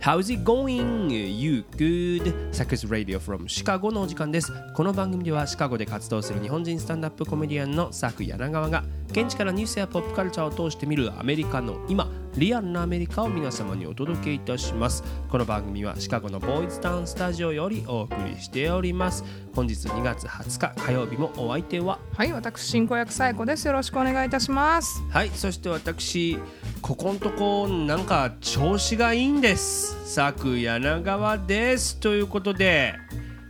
[0.00, 1.10] How's it going?
[1.10, 2.54] You good?
[2.54, 4.50] サクス Radio from シカゴのお時間です。
[4.74, 15.02] この番組ではシカゴで活動する日本人スタンダップコメディアンのサク柳川が現地からニュースやポップカルチャーを通して見るアメリカの今、リアルなアメリカを皆様にお届けいたします。
[15.28, 19.24] この番組はシカゴのボーイズタウンスタジオよりお送りしております。
[19.52, 23.66] 本日2月20日火曜日もお相手ははい、私進行役サイコです。
[23.66, 25.02] よろしくお願いいたします。
[25.10, 26.38] はいそして私
[26.82, 32.94] ここんとこなんか調子がいいんです佐久柳川ですということで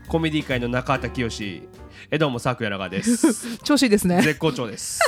[0.08, 1.68] コメディ界の中畑清
[2.12, 3.58] えどうも佐久柳川です。
[3.62, 4.20] 調子いいですね。
[4.20, 4.98] 絶好調です。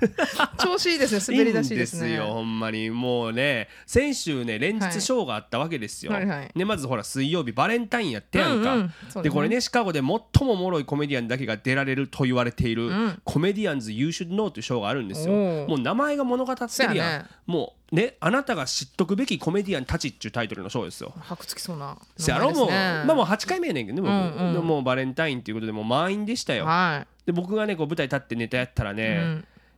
[0.56, 1.36] 調子いいですね。
[1.36, 2.08] 滑り出しいですね。
[2.08, 2.88] いいんですよほんまに。
[2.88, 6.26] もうね先週ね連日ショーがあったわけですよ、はい。
[6.26, 6.50] はいはい。
[6.54, 8.86] ね、まずほら水曜日バレンタインやってやんか、うんうん。
[8.86, 9.22] ですね。
[9.24, 13.20] でこれねシカゴで最もおもろいコメディアンだけが出られると言われている、ん。
[13.24, 15.34] コメディアンズ You Should Know というショーがあるんですよ。
[15.34, 17.20] もう名前が物語ってるやん。
[17.20, 17.26] ね。
[17.46, 21.14] もうねあなたが知っとくべきコメディアンたちっていうタイトルのショーですよ。
[21.22, 22.68] 白つきそうなせやろもう。
[22.68, 24.54] まあもう8回目やねんけどね、僕うんうん。
[24.54, 28.94] でもうバレンタインということでもう満員でしたよ、はで僕がねこう舞台立ってネタやったらい。
[28.94, 29.20] ね、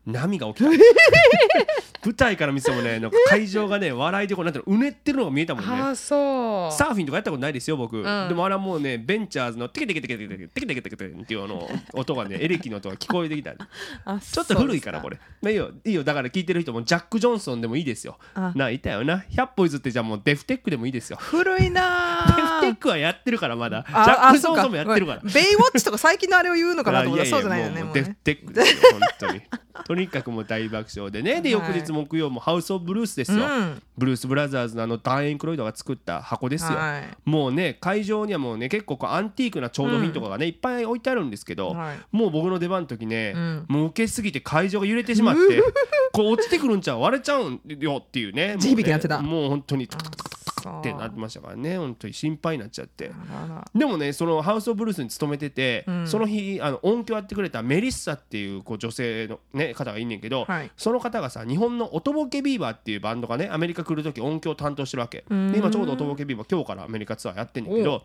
[0.06, 0.12] うん。
[0.12, 0.70] 波が起きた。
[2.03, 5.70] 舞台から見てもねなんか会場がね笑いでこうなんていうのうねってるのが見えたもんね。
[5.70, 6.20] ああ、そう。
[6.73, 13.55] サーフィンとかやったことないですよ僕、んでもあれはもうねベンチャーズのテケテケテケテケテケテケテケテケテケっていうあの音がねエレキの音が聞こえてきた
[14.05, 15.19] あちょっと古いからこれ。
[15.51, 27.84] いいよいいよだから聞いてる人もジャック・ジョンソンでもいいですよあないたよな100歩譲ってじゃあもうデフテックでもいいですよ古いなデフーテックはやってるからまだジあャック・ジョンソンもやってるからベイウォッチとか最近のあれを言うのかなと思ったらそうじゃないよね。
[27.93, 29.41] デフテックですよ本当に
[29.84, 37.16] とにかくもう大爆笑でねで翌はい日木曜もハウス・オブ・ブルースですよ、うんブルース・ブラザーズのあのダン・エンクロイドが作った箱ですよ、はい。
[37.25, 41.98] もうね会場にはもうね結構こうアンティークな調度品とかがね、いっぱい置いてあるんですけど、はい。
[42.10, 43.65] もう僕の出番の時ね、ん。
[43.69, 45.62] もう受けすぎて会場が揺れてしまって
[46.12, 49.20] こう落ちてくるんちゃう割れちゃうんよっていうね地響きになってた。
[49.20, 53.12] もうねもう本当にトあクトクトクってなってましたからね本当に心配になっちゃって。
[53.75, 56.06] でもねそのハウス・オブ・ブルースに勤めてて、うん。
[56.09, 60.70] その日あの音響やってくれたメリッサっていうこう女性の、ね、方がいんねんけど、はい。
[60.76, 65.25] その方がさ日本のおとぼけビーバーっていうバンドがねアメリカ来る時音響担当してるわけ。
[65.28, 65.53] うん。
[65.53, 68.03] で今ちょうどおとぼけビーバー今日からアメリカツアーやってんねんけど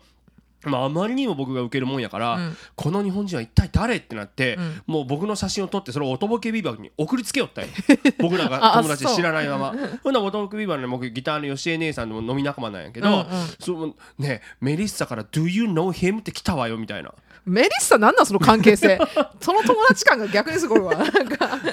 [0.66, 2.56] まあ、あまりにも僕が受けるもんやから、うん。
[2.74, 4.82] この日本人は一体誰ってなって、うん。
[4.86, 7.68] もう僕の写真を撮ってそれをおとぼけビーバーに送りつけよったよ。
[8.18, 9.74] 僕らが あ友達知らないまま。
[10.02, 13.24] ほんならおとぼけビーバーのね僕ギターの吉江姉さんでも飲み仲間なんやけど、うんうん。
[13.58, 17.12] そのねメリッサから「Do you know him?」って来たわよみたいな。
[17.44, 18.98] メリッサなんなんその関係性。
[19.40, 21.04] その友達感が逆にすごいか。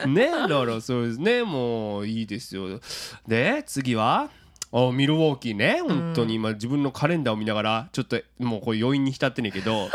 [0.05, 1.43] ねだからそうですね。
[1.43, 2.79] もういいですよ。
[3.27, 4.29] で次は？
[4.73, 6.33] あミルウォーキーね本当に。
[6.33, 9.89] 今自分のカレンダーを見ながらちょっともうこう余韻に浸ってんねんけど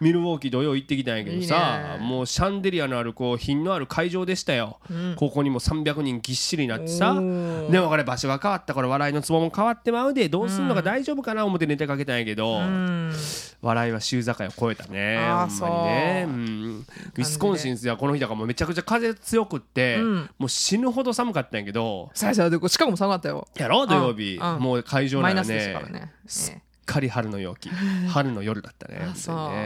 [0.00, 5.14] ミルウォーキー土曜行ってきたんやけどさもうシャンデリアのあるこう品のある会場でしたよ、うん。
[5.16, 7.20] ここにも300人ぎっしりになってさで
[7.80, 8.74] もこれ場所が変わった。
[8.74, 13.12] から笑いのツボも変わってまうでどうすんのか大丈夫かな思ってネタかけたんやけど、うん。
[13.62, 15.18] 笑いは週境を越えたね。
[15.18, 16.86] あーほんまにね、う、ん。
[17.16, 20.30] ウィスコンシンではこの日だからもうめちゃくちゃ風強くって、うん。
[20.38, 23.46] もう死ぬほど寒かったんやけど最初でシカゴも寒かったよ。
[23.56, 24.36] やろ土曜日。
[24.36, 24.60] うん。
[24.60, 25.72] もう会場ならマイナスでしね。
[25.72, 26.12] たからね。
[26.84, 27.68] かり春の陽気。
[28.08, 28.98] 春の夜だったね。
[29.02, 29.14] あ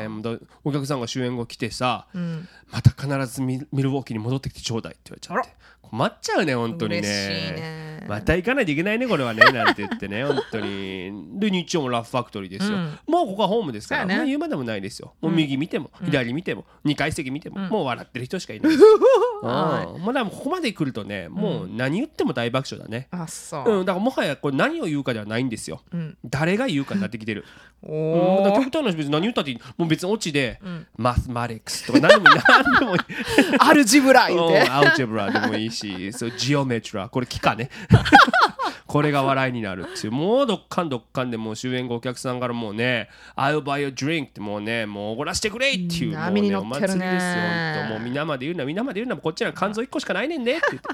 [0.08, 2.48] 本当にうお客さんが終演後来てさ、えうん。
[2.70, 5.58] また必ずミミルウォーキーに戻ってきてちょうだいって言われちゃって
[5.90, 7.00] 困っちゃうね本当にね。
[7.00, 7.88] 嬉しいね。
[8.08, 11.12] また行かないといけないねこれはねなんて言ってね 本当に。
[11.38, 12.98] で日曜もラフファクトリーですよ、うん。
[13.06, 14.16] もうここはホームですから、ね。
[14.16, 15.14] もう言うまでもないですよ。
[15.20, 17.68] もう右見ても、左見ても2階席見ても、うん。
[17.68, 18.72] もう笑ってる人しかいない、
[19.42, 20.04] は うん。
[20.14, 23.78] まあここまで来るとねもう何言っても大爆笑だね、あ、そう。
[23.80, 23.82] う。
[23.82, 25.82] ん、だからもはやこれ何を言うかではないんですよ。
[25.92, 26.16] うん。
[26.24, 27.44] 誰が言うかになってきてる、
[27.82, 28.52] おうん。
[28.54, 29.60] 極端な話別に何言ったっていい。
[29.76, 30.86] もう別にオチで、ん。
[30.96, 33.00] マスマティックスとか何でもいい何でもいい
[33.58, 34.68] アルジブラ言うて。
[34.68, 35.77] アウジェブラでもいいし
[36.12, 37.08] そうジオメトラ。
[37.08, 37.70] これ聞かね。
[38.86, 40.12] これが笑いになるっていう。
[40.12, 47.36] もうどっかんどっかんでもう終演後お客さんからもうね「I'll buy a drink」ってもうねもうおごらしてくれっていうもうねお祭りです
[47.82, 50.62] よもう皆まで言うな皆まで言うなこっちら肝臓1個しかないねんでって。
[50.70, 50.88] 言って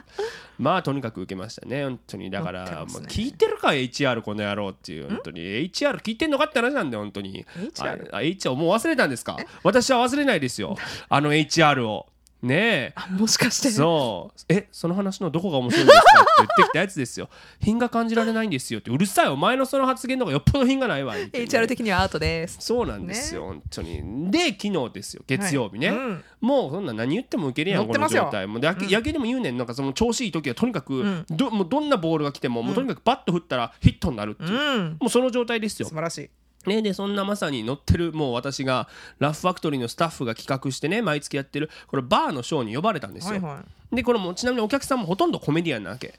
[0.58, 2.30] まあとにかく受けましたね本当に。
[2.30, 5.40] だからもう聞いてるか HR この野郎っていう本当に。
[5.40, 7.44] HR 聞いてんのかって話なんで本当に。
[7.76, 9.36] HR HR もう忘れたんですか？
[9.62, 10.76] 私は忘れないですよ。
[11.08, 12.06] あの HR を
[12.44, 12.92] ねえ。
[12.94, 13.70] あもしかして。
[13.70, 14.40] そう。
[14.48, 17.30] えその話のどこが面白いんですかって言ってきたやつですよ。
[17.60, 18.90] 品が感じられないんですよって。
[18.90, 21.14] うるさいお前のその発言の方がよっぽど品がないわ。
[21.16, 22.58] ね HR 的にはアウトです。
[22.60, 24.30] そうなんですよ、本当に。
[24.30, 25.22] で昨日ですよ。
[25.26, 26.24] 月曜日ね、はいうん。
[26.42, 28.58] もうそんな何言っても受けるやんこの状態も。
[28.58, 29.56] う野球,、野球でも言うねん。
[29.56, 31.24] なんかその調子いい時はとにかく、ん。
[31.30, 34.96] どもうどんなボールが来ても,、もうとにかくバット振ったらヒットになるっていう、うん。
[35.00, 35.88] もうその状態ですよ。
[35.88, 36.30] 素晴らしい。
[36.66, 38.88] ね、でそんなまさに乗ってるもう私が
[39.18, 46.18] ラフファクトリーのスタッフが企画してね毎月やってるこれバーのショーに呼ばれたんですよ、はいはでこれもちなみにお客さんもほとんどコメディアンなわけ。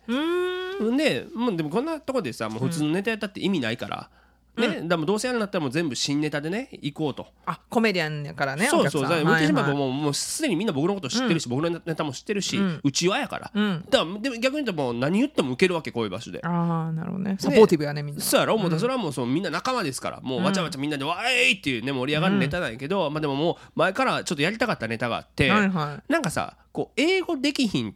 [0.97, 4.09] でもうでもこんなとこでさもう普通のネタやったって意味ないから、
[4.57, 7.27] ね、でもどうせやるんだったらもう全部新ネタでね行こうと。
[7.45, 13.85] あコメディアンやからねそうそうだから言ってしまえばうもうもうすでにみんな僕のこと知ってるし、僕のネタも知ってるし、うちわやから、ん。
[13.89, 16.39] だからでも逆に言うともう何言っても受けるわけこういう場所で。
[16.43, 17.37] ああなるほどね。
[17.39, 18.21] サポーティブやねみんな。
[18.21, 18.57] そうやろ？
[18.57, 20.21] もうそれはもうそのみんな仲間ですから。
[20.21, 27.93] もうわちゃわちゃみんなでわーいっていうね盛り上がるネタなんやけど、まあでももう前からちょっとやりたかったネタがあって、はいはなんかさこう英語できひん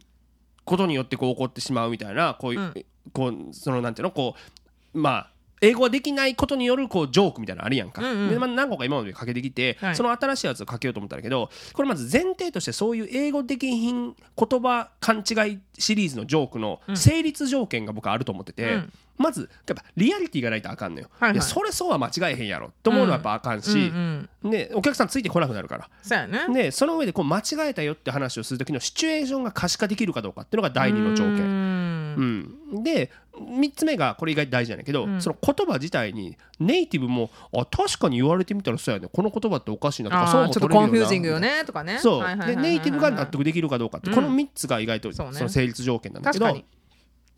[0.64, 2.74] ことによってこう起こってしまうみたいなこういう、うん。
[3.12, 4.10] こうそのなんていうの？
[4.10, 4.34] こ
[4.94, 5.30] うまあ
[5.60, 8.28] 英語ができないことによるこうジョークみたいなのあるやんか、うんうん。
[8.30, 9.96] でまあ、何個か今までかけてきて、はい。
[9.96, 21.34] その新しいやつをかけようと思ったんだけどこれまず前提としてそういう英語できひん言葉勘違いシリーズのジョークの成立条件が僕はあると思ってて、うんまずやっぱリアリティがないとあかんのよ、はいはい。
[21.34, 24.50] いやそれそうは間違えへんやろと思うのはやっぱあかんし、うんうん。
[24.50, 25.90] でお客さんついてこなくなるから。
[26.02, 26.46] そうやね。
[26.52, 31.44] でその上でこう間違えたよって話をする時のシチュエーションが可視化できるかどうかっていうのが第二の条う件。
[31.44, 32.50] ん。
[32.72, 35.20] うん、で3つ目がこれ意外と大事なんだけど、ん。
[35.20, 39.08] その言葉自体にネイティブもあ確かに言われてみたらそうやね。
[39.12, 41.92] この言葉っておかしいなとかそうも取れるよな confusing よねとかね。
[41.92, 44.14] ネイティブが納得できるかどうかって、うん。
[44.16, 46.46] この3つが意外とその成立条件なんだけど。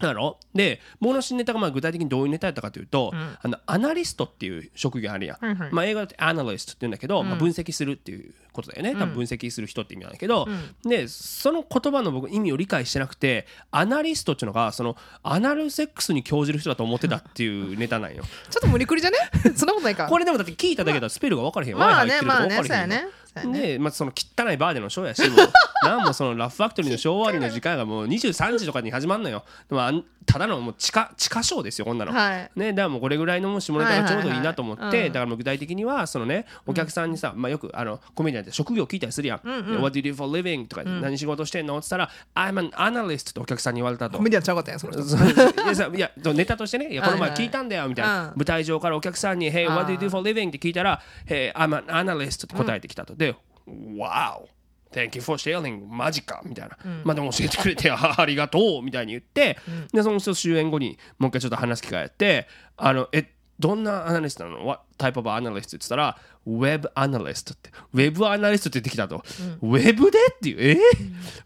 [0.08, 0.38] だろ？
[0.54, 3.36] で僕の新ネタがまあ具体的にどういうネタやったかというと、うん。
[3.40, 5.72] あのアナリストっていう職業あるやん、はいはい。
[5.72, 10.90] まあ、英語だとアナリストって言うんだけど、まあ、うん分析するっていうことだよね、多分分析する人って意味なんだけど、うん。
[10.90, 18.24] でその言葉の僕意味を理解してなくてアナリストっていうのがそのアナルセックスに興じる人だと思ってたっていうネタなんよ。
[18.50, 19.18] ちょっと無理くりじゃね？
[19.56, 20.06] そんなことないか。
[20.06, 21.72] これでもだって聞いただけだとスペルが分からへん。
[21.72, 22.64] よ、まあまあね分からへんよ。
[22.64, 25.38] そうやねそうやねで、まあ、その汚いバーでのショーやしもう
[25.86, 32.50] なんもそのラフファクトリーのショー終わりの時間がもう23時とかに始まるのよ、でもあんただのもう地下地下ショーですよこんなの、はい。
[32.54, 35.12] ね、だからもうこれぐらいのもう下ネタがちょうどいいなと思って、はいはいはいうん。
[35.12, 39.82] だからもう具体的にはそのねお客さんにさ、まあ、よくあのコメディアンって職業聞いたりするやん「うんうん。
[39.82, 44.18] What do you do for a living?」とか、何仕事してんの?」って言ったら「I'm an analyst」ってお客さんに言われたと。
[44.18, 44.22] コ。
[44.22, 45.02] メディアンちゃうかったんやその人。
[45.02, 45.96] そう。
[45.96, 47.46] いやネタとしてねいやこの前はいはい。
[47.46, 48.32] 聞いたんだよみたいな、うん。
[48.36, 53.21] 舞台上からお客さんに「Hey what do you do for a living?」って聞いたら「Hey I'm an analyst」って答えてきたと、で
[53.68, 54.48] 「Wow.
[54.92, 55.86] Thank you for sharing.
[55.86, 58.82] マジか」みたいな、まあでも教えてくれてあ ありがとう。
[58.82, 59.58] みたいに言って、
[59.92, 65.60] でその人終演後にもう一回ちょっと話す機会やってあのえどんなアナリストなの ?What type of analyst?
[65.60, 67.70] って言ったら Web analyst って。
[67.94, 69.24] Web アナリストって言ってきたと。
[69.62, 70.18] ウェブで？
[70.30, 70.56] っていう？
[70.60, 70.74] え？
[70.74, 70.78] ー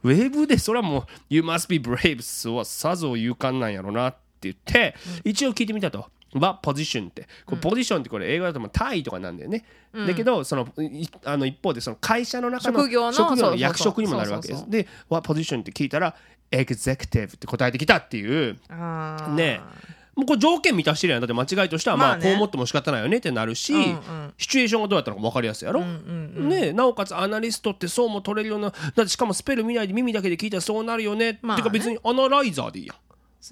[0.02, 0.58] ウェブで？
[0.58, 6.10] それはもう You must be brave そうはさぞ勇敢なんやろなって言って、一応聞いてみたと。
[6.34, 7.28] What position って。
[7.46, 9.64] これポジションってこれ英語だともタイとかなんだよね。
[9.94, 14.60] だけど、そのいあの一方でその会社の中の職業の役職にもなるわけです。
[14.60, 16.14] そうそうで、What position って聞いたら
[16.50, 18.58] Executive って答えてきたっていう。
[19.34, 19.60] ね。
[20.14, 21.20] もうこれ条件満たしてるやん。
[21.20, 22.22] だって間違いとしてはままあね。
[22.22, 24.34] あこう思っても仕方ないよねってなるし、うんうん。
[24.38, 26.72] シチュエーションがどうやったのか分かりやすいやろ、ね。
[26.72, 31.62] なおかつアナリストってそうも取れるようなだってしかもスペル見ないで耳だけで聞いたらそうなるよね、まあね。
[31.62, 32.96] てか別にアナライザーでいいやん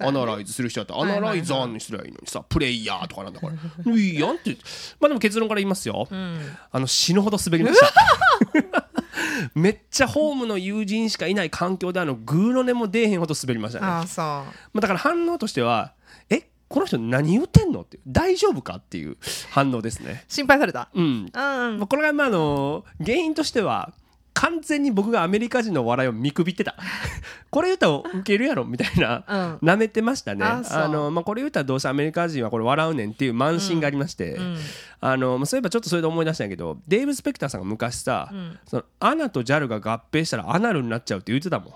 [0.03, 3.93] アナライズする人だったらアナライザーにすればいいのにさプレイヤーとかなんだから。
[3.93, 4.57] いいやんって
[4.99, 8.89] まあでも結論から言いますよ、あの死ぬほど滑りました。
[9.55, 13.85] めっちゃホームの友人しかいない環境であのグーの音も出えへんほど滑りましたね。
[13.87, 14.25] あーそう。
[14.25, 15.93] まあ、だから反応としては
[16.29, 19.17] えこの人何言ってんのって大丈夫かっていう
[19.51, 20.25] 反応ですね。
[20.27, 20.89] 心配された。
[20.93, 21.05] うん。
[21.05, 21.31] うん。
[21.33, 23.93] まあこれがまああの原因としては
[24.35, 26.75] 完全に僕がアメリカ人の笑いを見くびってた。
[27.49, 29.69] これ言ったらウケるやろみたいな、うん。
[29.69, 30.45] 舐めてましたね。
[30.45, 34.57] あの、まあ、これ言ったらどうせアメリカ人はこれ笑うねんっていう慢心がありまして、ん。
[34.99, 38.59] あのまあそういえばちょっとそれで思い出したんやけどデーブ・スペクターさんが昔さ、ん。
[38.65, 41.73] そのアナと JAL が合併したらアナルになっちゃうって言ってたもん。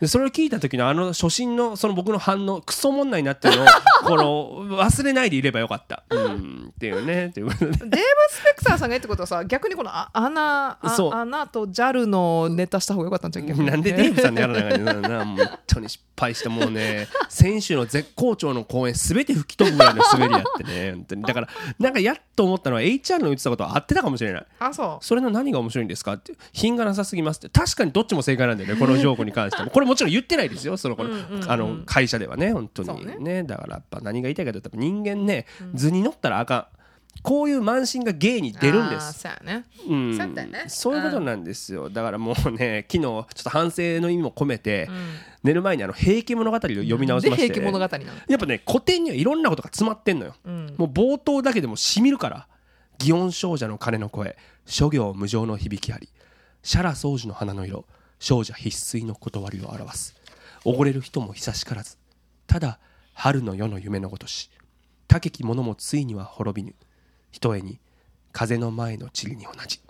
[0.00, 3.66] でそれを聞いた時のあの初心のその僕の反応クソもんないなっていうのを
[4.04, 6.04] この忘れないでいればよかった。
[6.08, 7.26] うんっていうね。
[7.26, 7.66] っていうことで。
[7.66, 7.96] デーブ・
[8.30, 11.12] スペクターさんが言ってことはさ逆にこのあ穴あそう。
[11.12, 13.66] 穴と JAL のネタした方がよかったんじゃん逆に。
[13.66, 15.18] なんでデーブさんのやらなあかな。
[15.18, 17.08] なもう本当に失敗してもうね。
[17.28, 20.92] 選手の絶好調の公演すべて吹き飛ぶぐらいの滑りやってね。
[20.92, 21.22] 本当に。
[21.22, 24.46] だからなんかやっと思ったのは HR の言ってたことは合ってたかもしれない。
[24.60, 25.04] あそう。
[25.04, 26.32] それの何が面白いんですかって。
[26.54, 27.50] 品がなさすぎますって。
[27.50, 29.70] 確かにどっちも正解なんだよねこのジョークに関しても。
[29.70, 31.10] これもちろん言ってないですよそのこの
[31.48, 33.04] あの会社ではね本当に。
[33.04, 33.16] ね。
[33.18, 36.66] ねだからやっぱ何が言いたいかというと人間ね図に乗ったらあかん。
[37.22, 39.14] こういう慢心が芸に出るんです。
[39.14, 39.64] そうやね。
[39.88, 40.16] うん。
[40.68, 41.90] そういうことなんですよ。
[41.90, 44.88] だからもうね昨日ちょっと反省の意味も込めて、
[45.42, 47.60] 寝る前にあの「平家物語」を読み直しまして、で平家
[48.28, 50.74] やっぱね古典にはいろんなことが詰まってんのよ、ん。
[50.78, 52.46] もう冒頭だけでもしみるから
[52.98, 56.08] 祇園少女の鐘の声諸行無常の響きあり
[56.62, 57.86] シャラ宗樹の花の色
[58.20, 60.14] 少女必須の断りを表す。
[60.64, 61.96] 溺れる人も久しからず。
[62.46, 62.78] ただ
[63.14, 64.50] 春の夜の夢のごとし
[65.08, 66.74] 高き者もついには滅びぬ。
[67.32, 67.80] ひとえに
[68.32, 69.80] 風の前の塵に同じ。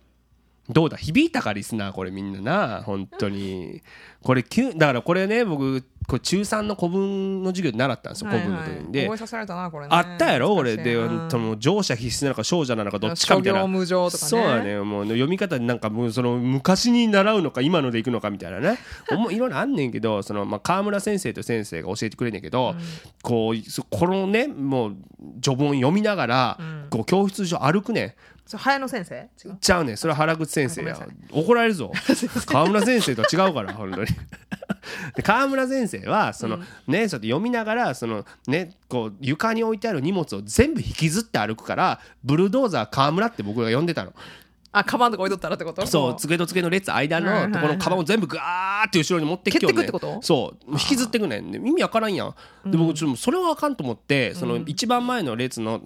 [0.69, 0.97] どうだ？
[0.97, 1.93] 響いたかリスナー。
[1.93, 3.83] これみんなな本当に。
[4.23, 8.93] これだからこれね僕これ中3の古文の授業で習ったんですよ古文の時に。
[8.93, 9.91] で覚えさせられたなこれね。
[9.93, 10.55] あったやろ？
[10.55, 11.41] 俺でうん。
[11.41, 13.65] もう乗車必須なのか少女なのかどっちかみたいな。
[13.69, 18.79] ねそうだねもう読み方なんかもうその昔に習うのか今のでいくのかみたいなね。
[19.31, 22.75] いろいろあんねんけどそのまあ川村先生と先生が教えてくれんねんけど、
[23.23, 24.97] こうそこのねもう
[25.41, 26.59] 序文読みながら、
[26.91, 28.13] こう教室上歩くねん
[28.51, 29.15] それ早野先生？
[29.15, 29.57] 違う？
[29.61, 29.93] ちゃうね。
[29.93, 30.95] んそれは原口先生や。
[30.95, 31.93] ごめん怒られるぞ。
[32.47, 34.09] 川村先生とは違うから本当に。
[35.15, 44.13] で川村先生はその、ねそうやって読みながらそのねこう床に置いてある荷物を全部引きずって歩くからブルドーザー川村って僕が呼んでたの
[44.73, 45.85] あカバンとか置いとったらってこと？
[45.87, 50.23] そう机と机の列間のところのカバンを全部ガーって後ろに持ってきてよね蹴ってくってこと？
[50.23, 50.73] そう。
[50.73, 51.51] 引きずってくねん。
[51.51, 52.35] で意味わからんやん。
[52.67, 55.83] で僕ちょっとそれはあかんと思ってその一番前の列の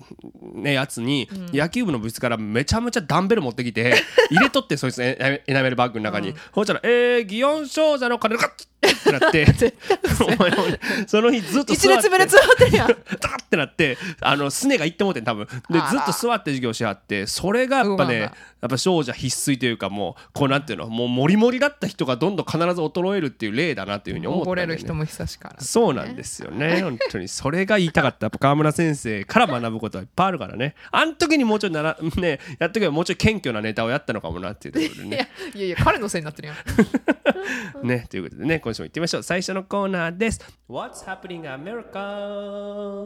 [0.55, 3.95] ねやつに野球部の部室からめちゃめちゃダンベル持ってきて
[4.31, 6.35] 入れとってそいつのエエナメルバッグの中に。
[6.53, 9.47] ほしたら「えー、祇園少女の金がってなって。
[11.07, 12.09] その日ずっと一座って。
[12.09, 12.89] 列目で座ってるやん。
[12.89, 15.47] ダーってなってあのすねがいってもうてん多分。
[15.47, 15.53] で
[15.91, 18.27] ずっと座って授業しはってそれがやっぱねや
[18.67, 24.75] っぱ少女必須というかもうこうなんていうのもうモリモリだった人がどんどん必ず衰えるっていう例だなっていうふうに思ったんだよね。
[24.75, 27.29] 溺れる人も久しからそうなんですよね本当に。
[27.29, 28.27] それが言いたかった。
[28.27, 30.75] やっぱ川村先生から学ぶことはいっぱいあるからね。
[30.91, 35.17] あん時にもうちょいならねやっとけばもうちょい謙虚なネタをやったのかもなっていうところでね。
[35.17, 36.57] いやいやいや彼のせいになってるやん
[37.87, 39.23] ね、ということでね、今週も行ってみましょう。
[39.23, 40.41] 最初のコーナーです。
[40.69, 43.05] What's happening America?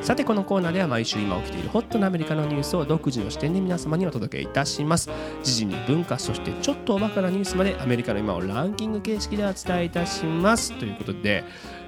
[0.00, 5.10] さてこのコーナーでは毎週今起きているホットなアメリカのニュースを独自の視点で皆様にお届けいたします。
[5.42, 10.72] 時事に文化そしてちょっとおバカなニュースまでアメリカの今をランキング形式でお伝えいたします。
[10.78, 11.44] ということで、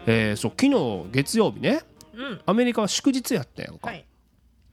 [0.06, 1.80] えーそう昨日月曜日ね、
[2.14, 2.40] うん。
[2.44, 4.04] アメリカは祝日やったやんか、はい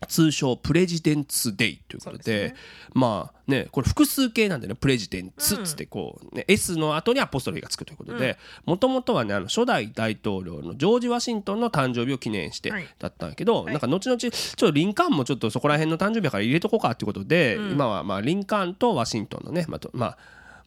[0.07, 2.55] 通称プレジデンツデイということでね。
[2.93, 12.87] まあねこれ複数形なんでねプレジデンツっつってこう、ね S の後にアポストロフィーがつくということでもともとはねあの初代大統領のジョージ・ワシントンの誕生日を記念してはい。
[12.99, 20.17] だったんだけど、なんか後々ちょっとリンカーンもちょっとそこら辺の誕生日だから入れとこうかっていうことで、今はまあリンカーンとワシントンのねまあとまあ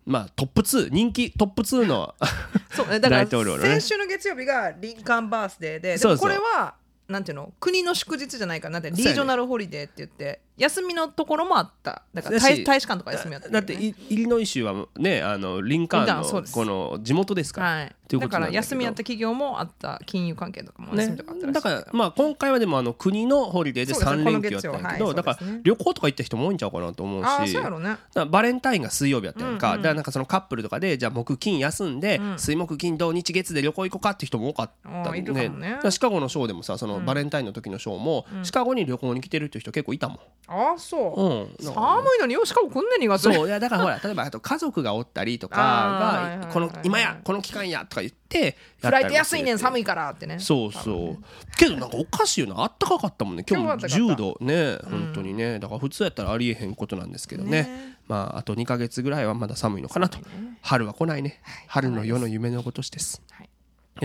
[0.06, 2.14] まあトップ2人気トップ2の
[2.70, 3.80] そうねだから大統領のね。
[3.80, 6.74] 先週の月曜日がリンカーンバースデーでこれは
[7.10, 7.52] なんていうの？
[7.60, 12.02] 国の祝日じゃないからなんてリージョナルホリデーって言って休みのところもあった。
[12.12, 17.96] だから大大使館とか休みやっただってイイリノイ州はねあのリンカーーンのこの地元ですから、はい。
[18.10, 24.32] というこだから休みやった企業もあった金融関係とかも休ねみとかあったらしいだからまあ今回はでもあの国のホリデーで3そうですね。
[24.32, 25.12] 連休やったんやけど、は。
[25.12, 27.26] いだから旅行とか行った人も多いんちゃうかなと思うし。
[27.26, 27.88] ああそうやろね。
[27.88, 32.38] だからバレンタインが水曜日やったやんか、うんうんだからなんかそのカップルとかでじゃあ木金休んで、うん。
[32.38, 34.70] 水木金土日月で旅行行こうかって人も多かっ
[35.04, 35.22] たね。
[35.22, 35.32] だ
[35.78, 40.18] からシカゴのショーでもさそのバレンタインの時のショーも、シカゴに旅行に来てるっていう人結構いたもん、
[40.52, 41.62] ああそう。
[41.62, 43.46] うん、寒いのによしかもこんなに2月そう。
[43.46, 50.40] いやだからほら 例えばあと家族がおったりとかがこの今やこの期間やとか言ってフライト安いねんさ寒いからってね。
[50.40, 51.56] そうそう。
[51.56, 52.62] けどなんかおかしいよな。
[52.62, 54.78] あったかかったもんね今日も今日は暖か10度ね。
[54.90, 55.60] 本当にね。
[55.60, 57.50] だから普通やったらありえへんことなんですけどね。
[57.50, 57.96] ね。
[58.08, 60.18] まああと2か月ぐらいはまだ寒いのかなと。
[60.62, 61.40] 春は来ないね。
[61.68, 63.22] 春の夜の夢のごとしです。
[63.30, 63.50] はい。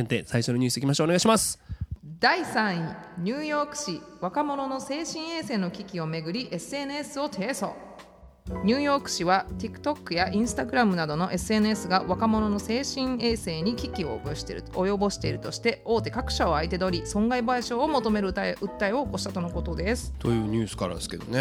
[0.03, 1.05] で最初のニュースいきましょう。
[1.05, 1.59] お願いします
[2.07, 7.73] 第3位ニューヨーク市若者の精神衛生の危機をめぐり SNS を提訴。
[8.63, 20.13] ニューヨーク市は TikTok や Instagram などの SNS が若者の精神衛生に危機を及ぼしている及ぼしているとして大手各社を相手取り損害賠償を求める訴え訴えを起こしたとのことです。
[20.19, 21.39] というニュースからですけどね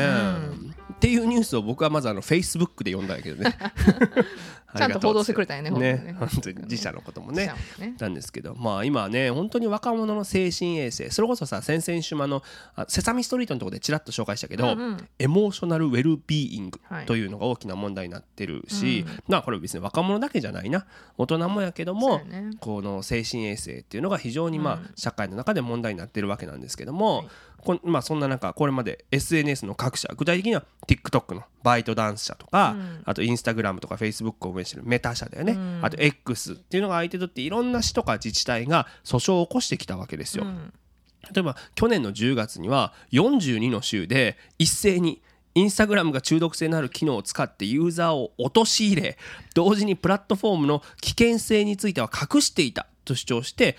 [1.04, 3.54] っていうニュースを僕はまずあの Facebook で読んだんやけどね。
[4.76, 6.16] ちゃんと報道してくれたんやね ね。
[6.18, 7.52] 本本当に自社のこともね。
[7.98, 12.42] なんですけどまあ今はね本当に若者の精神衛生それこそさ先々週もあの
[12.74, 14.76] あセサミストリートのところでちらっと紹介したけど、
[15.18, 17.06] エモーショナルウェルビーイングはい。
[17.06, 20.86] というのが大きな問題になってるし、まあこれ別に若者だけじゃないな。
[21.18, 22.22] 大人もやけども、
[22.60, 27.28] この精神衛生っていうのが非常にまあ社会の中で問題になってるわけなんですけども、
[27.64, 40.44] こんまあ、そんな中これまで SNS の各社具体的には TikTok のバイトダンス社とか、あと Instagram とか Facebook を運営してるメタ社だよね、あと X っていうのが相手取っていろんな市とか自治体が訴訟を起こしてきたわけですよ。
[41.32, 45.22] 例えば去年の10月には42の州で一斉に
[45.54, 49.16] インスタグラムが中毒性のある機能を使ってユーザーを陥れ
[49.54, 53.76] 同時にプラットフォームの危険性については隠していたと主張して、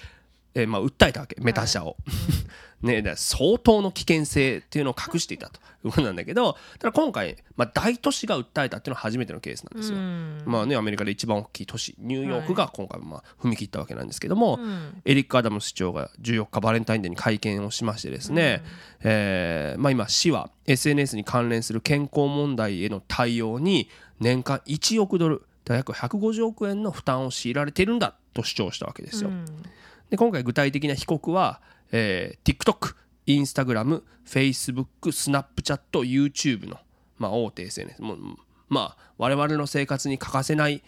[0.53, 1.97] えーまあ訴えたわけメタ社を。
[1.97, 9.97] ね、だから相当の危険性っていうのを隠していたということなんだけどただ今回、まあ、大都市が訴えたっていうのは初めてのケースなんですよ。
[10.45, 14.59] まあねアメリカで一番大きい都市ニューヨークが今回まあ踏み切ったわけなんですけども、
[15.05, 18.63] エリック・アダムス市長が14日バレンタインデーに会見をしましてですね、
[19.03, 23.89] えーまあ、今市は SNS に関連する健康問題への対応に
[24.19, 29.29] 年間1億ドル約150億円の負担を強いられているんだと主張したわけですよ。
[29.29, 29.45] うん。
[30.09, 31.61] で今回具体的な被告は、
[31.91, 32.95] えー TikTok、
[33.27, 36.77] Instagram、Facebook、Snapchat、YouTube の、
[37.17, 38.17] まあ、大手 SNS も
[38.69, 40.83] まあ我々の生活に欠かせない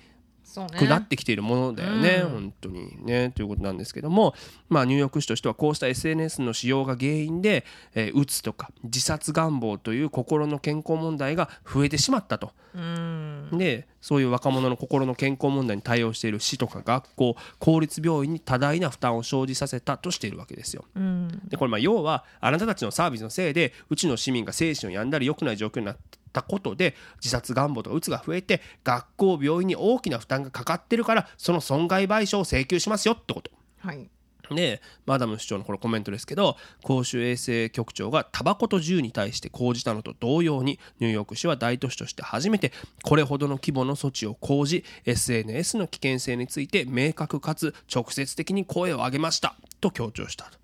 [0.48, 2.30] そうなってきているものだよね、うん。
[2.30, 3.32] 本当にね。
[3.36, 4.34] ということなんですけども、
[4.70, 12.54] まあ、ニューヨーク市としてはこうした SNS の使用が原因で、えーうつとか自殺願望という心の健康問題が増えてしまったと。
[12.74, 13.50] うん。
[13.51, 20.86] でそういう若者の心の健康問題に対応している市とか学校公立病院に多大な負担を生じさせたとしているわけですよ。
[20.96, 21.42] うん。
[21.50, 25.98] でこれまあ要はあなたたちのサービスのせいでうちの市民が精神を病んだり良くない状況になっ
[26.38, 33.51] たことで自殺願望とかうつが増えて学校病院に大きな負担がかかってるからその損害賠償を請求しますよってこと。
[33.79, 34.10] はい
[34.56, 42.72] でマダム市長のこのコメントですけど公衆衛生局長がタバコと銃に対して講じたのと同様にニューヨーク市は大都市として初めて
[43.03, 50.58] これほどの規模の措置を講じ SNS の危険性について明確かつ直接的に声を上げましたと強調したと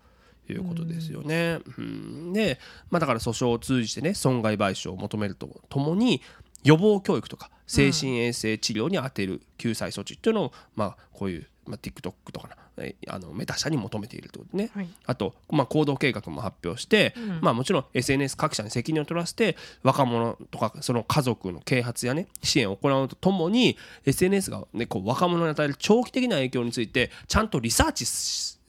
[0.52, 1.60] いうことですよね。
[1.78, 2.60] うんで、
[2.90, 6.22] まあ、だから訴訟を通じてね損害賠償を求めるとともに
[6.64, 14.72] 予防教育とか精神衛生治療に充てる救済措置っていうのを、まあ、こういう、まあ、TikTok とかなえあのメタ社に求めているということね。
[14.74, 28.06] はいあと、まあ、行動計画も発表して、まあ、もちろん SNS 各社に責任を取らせて若者とかその家族の啓発やね支援を行うとともに SNS が、ね、こう若者に与える長期的な影響についてちゃんとリサーチ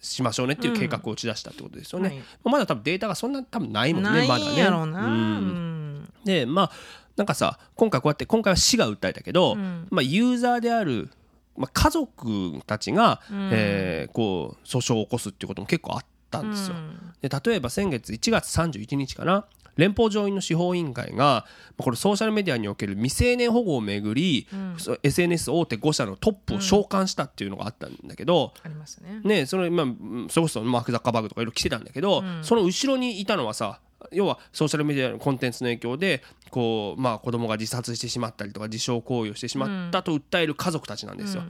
[0.04, 2.08] ししましょうねっていう計画を打ち出したってことですよね。
[2.08, 2.22] はい。
[2.44, 4.62] まだ多分データがそんな多分ないもんねまだね。
[4.62, 4.82] うん。
[4.82, 6.70] うんでまあ
[7.16, 9.86] なんかさ今回こうやって今回は市が訴えたけど、ん。
[9.90, 11.10] まあ、ユーザーである、
[11.56, 13.50] まあ、家族たちが、ん。
[13.52, 16.76] えーこう訴訟を起こすっていうことも結構あったんですよ。
[17.22, 21.44] で例えば先月1月31日かな連邦上院の司法委員会がま
[21.80, 24.46] あこれソーシャルメディアにおける未成年保護をめぐり、
[24.78, 29.20] そう SNS 大手5社のトップを召喚したっていうのがあったんだけど、ありましたね。
[29.24, 33.80] ね、それまあうんそれこそマーク・ザッカーバーグとかいろいろ来てたんだけど、その後ろにいたのはさ
[34.12, 41.42] 要はソーシャルメディアのコンテンツの影響でこう、まあ、子供が自殺してしまったりとか自傷行為をしてしまったと訴える家族たちなんですよ。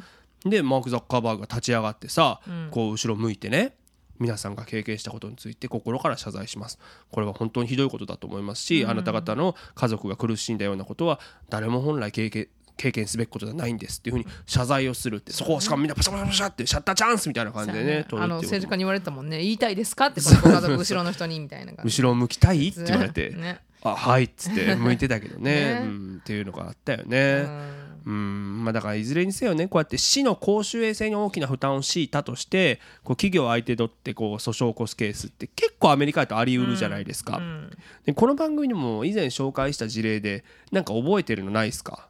[0.45, 3.75] でマーク・ザッカーバーグが立ち上がってさ、こう後ろ向いてね
[4.19, 6.79] 皆さんが経験したことについて心から謝罪します。
[7.11, 19.39] これは本当にひどいことだと思いますし、あなた方の家族が苦しんだようなことは誰も本来経験経験すべきことじゃないんですっていうふうに謝罪をするってそこをしかもみんなパシャパシャパシャってシャッターチャンスみたいな感じでね取るあの政治家に言われてたもんね。
[19.39, 23.31] 言いたいですかって このご家族後ろの人にみたいな感じ 後ろを向きたいって言われて。
[23.31, 25.75] ね「あはい」っつって 向いてたけどね。
[25.75, 25.81] ね。
[25.83, 27.43] うん、っていうのがあったようね。
[27.43, 27.85] ん。
[28.07, 37.71] うんまあ、だからいずれにせよねこうやって市の公衆衛生に大きな負担を強いたとしてこう企業相手取ってこう訴訟を起こすケースって結構アメリカだとあり得るじゃないですか、うん
[38.05, 42.09] でこの番組でも以前紹介した事例でなんか覚えてるのないですか？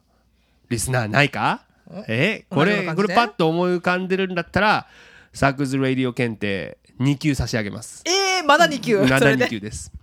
[0.67, 1.63] リスナーないか？
[2.09, 2.43] え？
[2.49, 4.87] これこれパッと思い浮かんでるんだったら
[5.31, 8.03] サークズ・ラディオ検定2級差し上げます。
[8.05, 8.99] えー、まだ2級？
[8.99, 9.47] まだ2それで？
[9.47, 9.93] 級です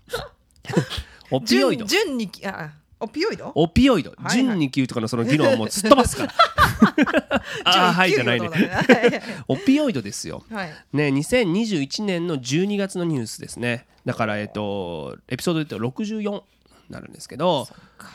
[1.32, 1.84] オピオイド。
[1.84, 3.50] 準準2級あオピオイド？
[3.54, 4.10] オピオイド。
[4.10, 4.36] はいはい。
[4.36, 6.32] 準2級とかのその議論はもうすっ飛ばすから。
[7.64, 9.22] ああはいじゃないねね。
[9.48, 10.44] オピオイドですよ。
[10.50, 10.72] はい。
[10.92, 13.86] ね2021年の12月のニュースですね。
[14.04, 16.42] だからえっとエピソードで言うと64に
[16.90, 17.68] なるんですけど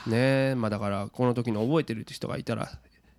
[0.05, 2.69] ねまあだからこの時の覚えてる人がいたら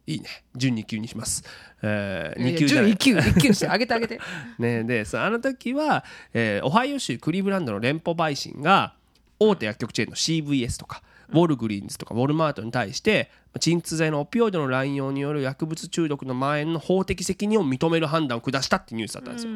[0.07, 0.29] いいね。
[0.55, 1.45] 準2級にします、
[1.83, 2.93] えー、2級じゃない。
[2.93, 4.19] 1級 1級にしてあげてあげて。
[4.59, 8.95] ね、でそうあの時は、えーオハイオ州クリーブランドの連邦陪審が
[9.41, 19.53] 大手薬局チェーンの CVS とかウォルグリーンズとかウォルマートに対して鎮痛剤のオピオイドの乱用による薬物中毒の蔓延の法的責任を認める判断を下したってニュースだったんですよ。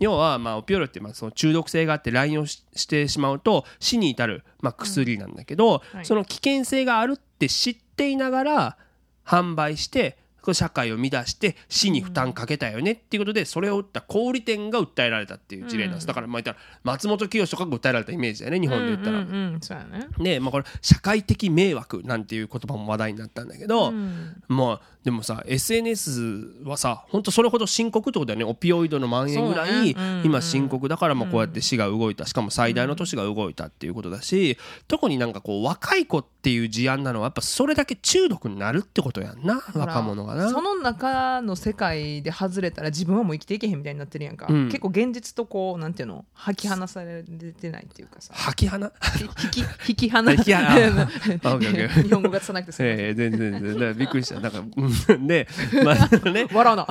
[0.00, 6.04] 要は、まあ、オピオイドってまあその中毒性があって乱用ししてしまうと死に至る、まあ、薬なんだけど、はい。
[6.04, 8.76] その危険性があるって知っていながら
[9.24, 10.18] 販売して
[10.52, 19.24] 社会を乱して死に負担かけたよねっていうことでそれを打った小売店が訴えられたっていう事例なんです、だからまあ言ったら松本清とかが訴えられたイメージだよね日本で言ったら。
[19.84, 20.08] ね。
[20.18, 24.42] で、まあ、これ社会的迷惑なんていう言葉も話題になったんだけど、ん。
[24.48, 28.44] まあでもさ SNS はさ本当それほど深刻ってことだよね。
[28.44, 32.26] オピオイドの蔓延ぐらい、今深刻だからまあこうやって市が動いた。
[32.26, 40.50] しかも最大の都市が動いたっていうことだし、特になんかこう若い子っていう事案なのはやっぱそれだけ中毒になるってことやんな若者がな？
[40.50, 44.66] その中の世界で外れたら自分はもう生きていけへんみたいになってるやんか、うん。
[44.66, 46.24] 結構現実とこうなんていうの？
[46.34, 48.32] 吐き放されてないっていうかさ。
[48.34, 48.86] 吐き鼻
[49.44, 50.68] 引き引き離引き離
[51.44, 52.02] あオッケーオッケー。
[52.02, 53.74] 日本語がつなくてすみませんええ全然全然。
[53.74, 54.40] だからびっくりした。
[54.40, 55.48] なんかうんで
[55.84, 56.46] まあね。
[56.52, 56.86] 笑うな。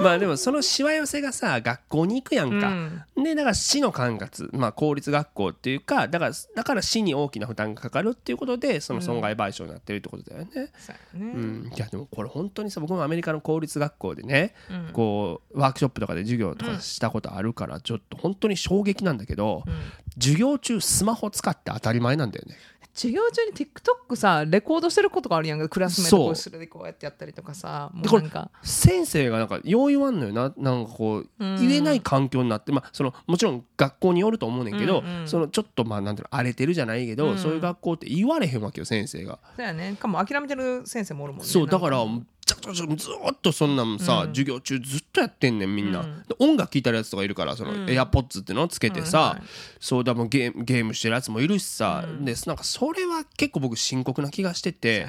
[0.00, 2.68] まあでもそのしわ寄せがさ学校に行くやんか、
[3.16, 3.24] うん。
[3.24, 10.48] でだから市の管轄、まあ、公立学校っていうかだからだから市に大きな負担がかかるっていうことでその損害賠償になってるってことだよね。
[10.54, 11.32] そうやね。
[11.34, 14.92] うん、いやでもこれ本当にさ僕もアメリカの公立学校でね、うん。
[14.92, 19.74] こうワークショップとかで授業とかしたことあるからちょっと本当に衝撃なんだけど、うん。
[20.20, 22.56] 授業中スマホ使って当たり前なんだよね。
[22.98, 28.50] 授業中に TikTok さレコードしてることがあるやんかクラスメートこう後ろでこうやってやったりとかさもうなんか。
[28.62, 30.52] 先生がなんかよう言わんのよな。
[30.56, 35.28] なんかこううん言えない環境になって、まあ、そのもちろん学校によると思うねんけど、うんうん。
[35.28, 37.38] そのちょっとまあなんていうの荒れてるじゃないけど、うん。
[37.38, 39.38] そういう学校って言われへんわけよ先生が。
[39.56, 39.96] そうやね。
[39.98, 41.46] かも諦めてる先生もおるもんね。
[41.46, 42.04] そうだから
[42.48, 44.28] ちょちょちょずーっとそんなんさ、うん。
[44.28, 46.04] 授業中ずっとやってんねんみんな、
[46.38, 47.90] 音楽聴いてるやつとかいるからその、うん。
[47.90, 49.38] エアポッツってのをつけてさ、
[49.80, 52.24] そうだもうゲームゲームしてるやつもいるしさ、うん。
[52.24, 55.08] でなんかそれは結構僕深刻な気がしてて、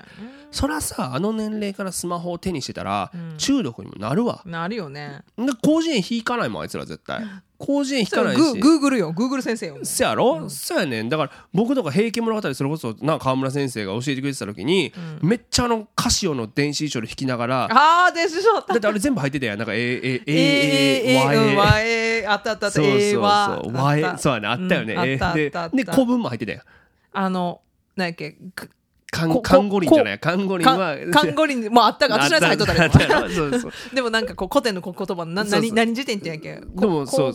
[0.52, 3.38] そりゃさあの年齢からスマホを手にしてたら、うん。
[3.38, 4.42] 中毒にもなるわ。
[4.46, 5.22] なるよね。
[5.38, 7.24] で広辞苑引かないもんあいつら絶対
[7.62, 8.40] 広辞苑引かないし。
[8.40, 9.12] ググーグルよ。
[9.12, 9.78] グーグル先生よ。
[9.84, 11.10] そやろ、そうやねん。
[11.10, 18.74] だから僕とか「平家物語」それこそな川村先生が教えてくれてた時に、めっちゃあのカシオの電子書で弾きながらああ電子書あった。
[18.74, 19.58] だってあれ全部入ってたやん。
[19.58, 20.36] なんか「えー、えー、えー、
[21.06, 22.72] えー、えー、うん、和和えあったあったあった。
[22.72, 23.22] そうそうそう。
[23.22, 24.14] 和あった。
[24.14, 24.48] えそうやね。
[24.48, 25.76] あったよね、うんあえったあったあった。
[25.76, 26.62] でで古文も入ってたやん。
[27.12, 27.62] あの
[27.96, 28.70] なんやっけく
[29.12, 30.20] カンこカンゴリンじゃない？
[30.20, 33.28] カンゴリンかはカンゴリンもうあったか私のやつ入っとったあ
[33.94, 36.62] でもなんかこう古典のこ言葉のな何何辞典ってやっけ？
[36.62, 37.34] でもそう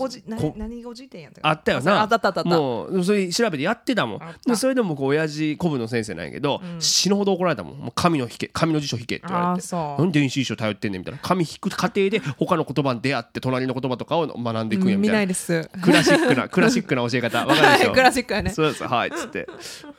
[0.57, 2.01] 何語辞典やったあったよな。
[2.03, 2.45] あったあったあった。
[2.45, 4.21] もうそれ調べてやってたもん。
[4.47, 6.81] でそれでもこう親父古文の先生なんやけど、うん。
[6.81, 7.79] 死ぬほど怒られたもん。
[7.79, 9.69] もう神の引け神の辞書引けって言われて。
[9.75, 11.21] なんで電子辞書頼ってんねんみたいな。
[11.23, 15.15] 紙引く過程で他の言葉に出会って隣の言葉とかを学んでいくんやみ見な。
[15.15, 15.69] たいないです。
[15.83, 17.45] クラシックなクラシックな教え方。
[17.47, 17.93] わかるでしょ？
[17.95, 18.51] クラシックやね。
[18.51, 19.49] そうですはいっつって。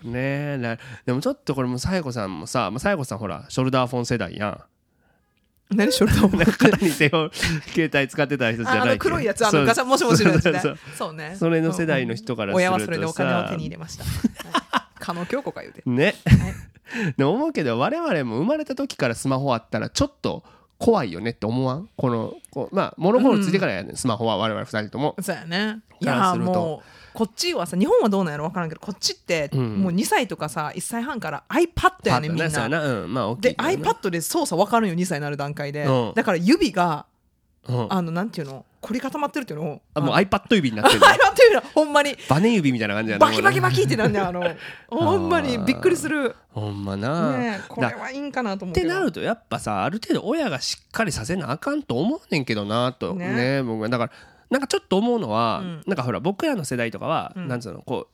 [0.03, 4.63] ねえなでもちょっとこれもうさや子さんもさまあさや子さんほらショルダーフォン世代やん。
[5.75, 7.31] 何ショルダーなんか肩に手を
[7.73, 10.61] 携帯使ってた人じゃない黒いやつあのガチャもしもしのやつね。
[10.95, 11.35] そうね。
[11.37, 12.71] それの世代の人からするとさ。
[12.71, 14.03] 親はそれでお金を手に入れました。
[14.03, 14.65] はい
[15.05, 15.83] 加納京子か言うて。
[15.85, 16.15] ね、
[17.15, 20.43] でも思うけど我々も生まれた時からスマホあったらちょっと
[20.77, 21.89] 怖いよねって思わん？
[21.97, 25.15] このこうまあ物心ついてからやね、ん、スマホは我々二人とも。
[25.21, 25.79] そうやね。
[26.01, 28.47] いやもうこっちはさ日本はどうなんやろ？
[28.47, 29.75] 分からんけどこっちってうん。
[29.81, 32.69] もう2歳とかさ1歳半から iPad やねみんな。
[32.69, 33.03] な。
[33.03, 33.13] うん。
[33.13, 35.85] まあで iPad で操作分かるんよ2歳になる段階で。
[35.85, 36.13] うん。
[36.13, 37.05] だから指が
[37.67, 37.87] うん。
[37.89, 38.65] あのなんていうの？
[38.81, 39.71] 凝り固まってるっていうの？
[39.71, 42.15] をあもうあ iPad 指になってる iPad っていうのはほんまに。
[42.29, 44.43] バネ指みたいな感じやなバキバキバキってなんねんあの。
[44.87, 45.57] ほんまに。
[45.65, 46.35] びっくりする。
[46.51, 48.87] ほんまな、ねえこれはいいんかなと思うけど。
[48.87, 53.13] ってなるとやっぱさある程度親がしっかりさせなあかんと思うねんけどなと。
[53.15, 53.33] ね。
[53.33, 53.89] ね僕は。
[53.89, 54.11] だから
[54.49, 55.81] なんかちょっと思うのは、うん。
[55.87, 57.47] なんかほら僕らの世代とかは、うん。
[57.47, 58.07] なんつうのこ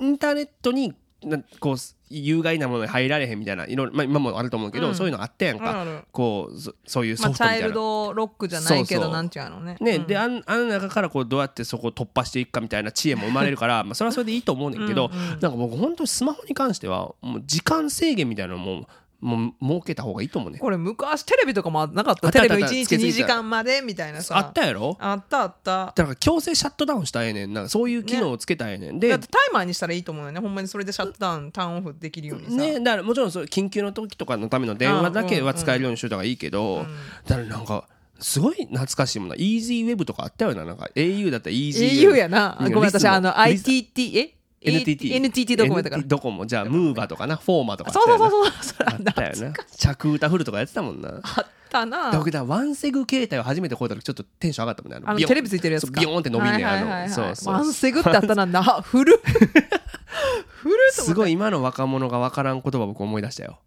[0.00, 1.76] うインターネットになこう
[2.12, 4.94] 有害なものに入られへんみたいないろいろ、まあ、今もあると思うけど、うん。
[4.94, 6.04] そういうのあったやんか、あるある。
[6.12, 7.64] こうそそういうまあチソフトみたいな。
[7.64, 9.76] ャイルドロックじゃないけどなんていうのね。
[9.80, 10.06] ねうん。
[10.06, 18.88] であんあん中からこうどうやってそこを突破していくかみたいな知恵も生まれるからまあそれはそれでいいと思うねんけどうんうんなんか僕本当にスマホに関してはもう時間制限みたいなのも
[19.22, 20.58] もう設けた方がいいと思うね。
[20.58, 22.32] んこれ昔テレビとかもなかった？
[22.32, 22.86] テレビ1日あったあった。
[22.86, 24.36] つけて2時間までみたいなさ。
[24.36, 24.96] あったやろ？
[25.00, 25.92] あったあった。
[25.94, 27.54] だから強制シャットダウンしたらええねん。
[27.54, 28.98] なんかそういう機能をつけたらええねん。
[28.98, 30.40] でだってタイマーにしたらいいと思うよね。
[30.40, 36.86] ほんまにそれでシャットダウンターンオフできるようにさ、ね、だからもちろんそう緊急の時とかのための電話だけは使えるようにしといた方がいいけど、うん。
[37.26, 37.86] だからなんか
[38.18, 39.36] すごい懐かしいもんな。
[39.36, 40.64] EasyWeb とかあったよな。
[40.64, 42.56] なんか au だったら EasyWeb au やな。
[42.60, 44.34] うんごめん私あの ITT え？
[44.64, 46.02] NTT NTT ドコモやったから。
[46.04, 46.46] ドコモ。
[46.46, 47.36] じゃあムーバとかな。
[47.36, 47.90] フォーマとか。
[47.90, 48.30] あそうそうそう。
[48.30, 49.54] そうそれあったよな。
[49.76, 51.20] 着歌フルとかやってたもんな。
[51.22, 52.10] あったな。
[52.10, 55.26] だからワンセグ携帯を初めて買うた時ちょっとテンション上がったもんね。
[55.26, 57.10] テレビついてるやつビヨーンって伸びんねん。
[57.10, 57.54] そうそう。
[57.54, 58.46] ワンセグってあったな。
[58.46, 63.58] なフルフルとすごい今の若者が分からん言葉僕思い出したよ。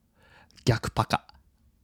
[0.65, 1.23] 逆パカ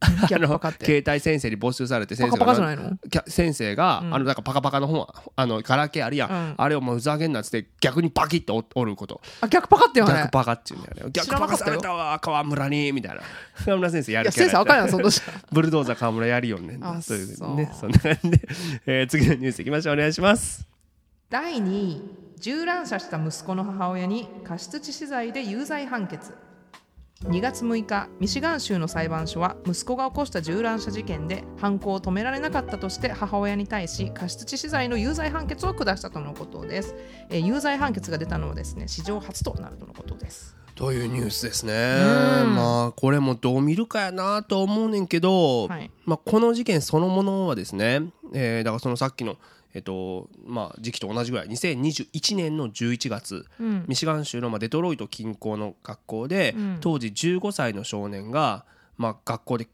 [0.12, 4.16] あの携帯先生に募集されて先生が先生が、うん。
[4.16, 6.56] あのなんかパカパカの本あのガラケーあるやん、うん。
[6.58, 9.22] あれをもうふざけんなっつって逆にパキッと折ること。
[9.42, 10.24] あ逆パカって言わない？
[10.24, 11.94] 逆パカっていうんだよね逆パカされた。
[11.94, 13.22] わ川村にみたいな。
[13.64, 18.48] 川村先生やる先生あかんやんそんなしたらブルドーザー川村やるよねあそういうねそんな感じで、
[18.88, 19.94] えー次のニュースいきましょう。
[19.96, 20.68] お願いします。
[21.30, 22.02] 第2位。
[22.40, 26.34] 銃乱射した息子の母親に過失致死罪で有罪判決
[27.26, 36.96] 2月6日ミシガン州の裁判所は息子が起こした銃乱射事件で犯行を止められなかったとして母親に対し過失致死罪の有罪判決を下したとのことです、
[37.30, 40.56] えー有罪判決が出たのはですね史上初となるとのことです。
[40.76, 41.74] というニュースですね。
[41.74, 42.56] うん。
[42.56, 45.92] まあこれもどう見るかやなと思うねんけど、はい。
[46.06, 48.04] まあ、この事件そのものはですね、
[48.34, 49.38] えーだからそのさっきの
[49.74, 51.48] えっとまあ、時期と同じぐらい。
[51.48, 53.86] 2021年の11月、うん。
[53.88, 56.78] ミシガン州のまあデトロイト近郊の学校で、うん。
[56.82, 58.66] 当時15歳の少年が、
[58.98, 59.68] まあ、学校で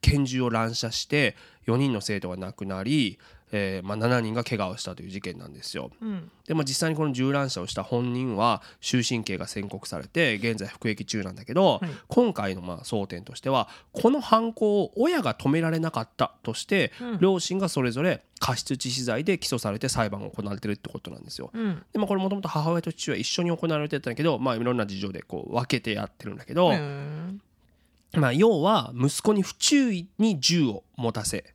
[0.00, 1.36] 拳銃を乱射して
[1.66, 3.18] 4人の生徒が亡くなり、
[3.54, 5.90] えーまあ、7人が怪我をしたという事件なんですよ。
[6.00, 6.30] うん。
[6.46, 11.90] で、まあ、実際にこの銃乱射をした本人は終身刑が宣告されて現在服役中なんだけど、はい。
[12.08, 17.18] 今回のまあ争点としてはこの犯行を親が止められなかったとして、うん。
[17.20, 21.50] 両親がそれぞれ過失致死罪で起訴されて裁判が行われてるってことなんですよ。
[21.52, 21.82] うん。
[21.92, 27.42] でまあ、これもともと母親と父親一緒に行われてたんだけど、まあ、いろんな事情でこう分けてやってるんだけど、うん。
[28.14, 31.52] まあ、要は息子に不注意に銃を持たせ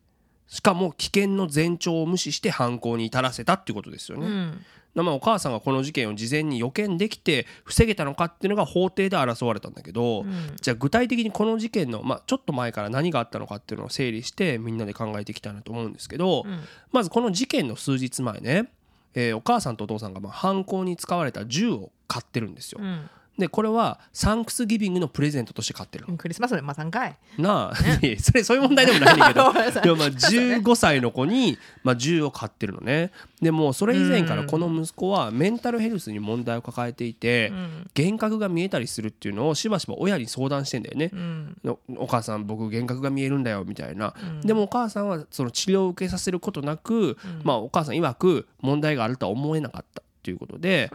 [0.48, 4.26] しかも危険の前兆を無視して犯行に至らせたっていうことですよね。
[4.26, 4.66] うん
[5.04, 16.60] まあ、お母さんがこの事件を事前に予見できて防げたのかっていうのが法廷で争われたんだけど、うんじゃあ具体的にこの事件の、まあ、ちょっと前から何があったのかっていうのを整理してみんなで考えていきたいなと思うんですけど、うん
[16.92, 18.70] まずこの事件の数日前ね、
[19.14, 22.80] えーお母さんとお父さんがまあ犯行に使われた銃を買ってるんですよ。
[22.82, 26.18] うんでこれはサンクスギビングのプレゼントとして買ってるの。
[26.18, 29.54] クリスマスでまたんかいなあ、いやそれそういう問題でもないんだけど。
[29.82, 33.12] でもまあ15歳の子に、まあ、銃を買ってるのね。
[33.42, 37.88] でもうそれ以前からこの息子はメンタルヘルスに問題を抱えていて、うん。
[37.96, 41.12] 幻覚が見えたりするっていうのをしばしば親に相談してんだよね。
[41.14, 41.16] う。
[41.16, 41.56] ん。
[41.66, 44.42] おお母さん僕幻覚が見えるんだよみたいな、うん。
[44.42, 50.90] でもお母さんはその治療を受けさせることなく、まあお母さん曰く問題があるとは思えなかったっていうことでね。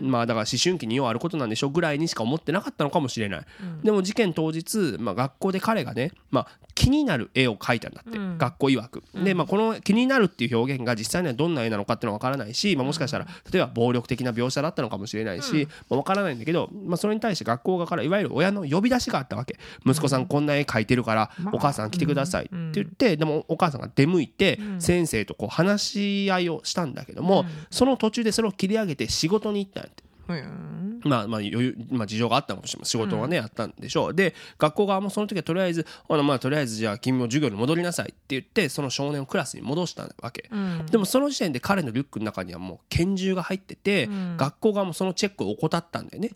[0.00, 3.80] まあだから思春期に用あることなんでしょうぐらいにしか思ってなかったのかもしれない、うん。
[3.82, 8.38] でも事件当日、まあ、学校で彼がね、まあ、気になる絵を描いたんだって、うん。
[8.38, 9.02] 学校曰く。
[9.14, 19.56] で、まあ、この気になるっていう表現が実際にはどんな絵なのかっていうのは分からないし、まあ、もしかしたら例えば暴力的な描写だったのかもしれないし、まあ、分からないんだけど、まあ、それに対して学校側からいわゆる親の呼び出しがあったわけ。
[19.86, 30.04] 息子さんこんな絵描いてるからまあお母さん来てくださいって言ってでもお母さんが出向いて先生とこう話し合いをしたんだけどもその途中でそれを切り上げて仕事に行ったんやって。
[30.26, 34.14] うんまあまあ余裕、まあ、事情があったのかもしれない仕事がね、あったんでしょう。
[34.14, 40.86] で学校側もその時はとりあえずほらまあとりあえずじゃあ君も授業に戻りなさいって言ってその少年をクラスに戻したわけ、うん。
[40.86, 44.36] でもその時点で彼のリュックの中にはもう拳銃が入ってて、ん。
[44.38, 46.30] 学校側もそのチェックを怠ったんだよね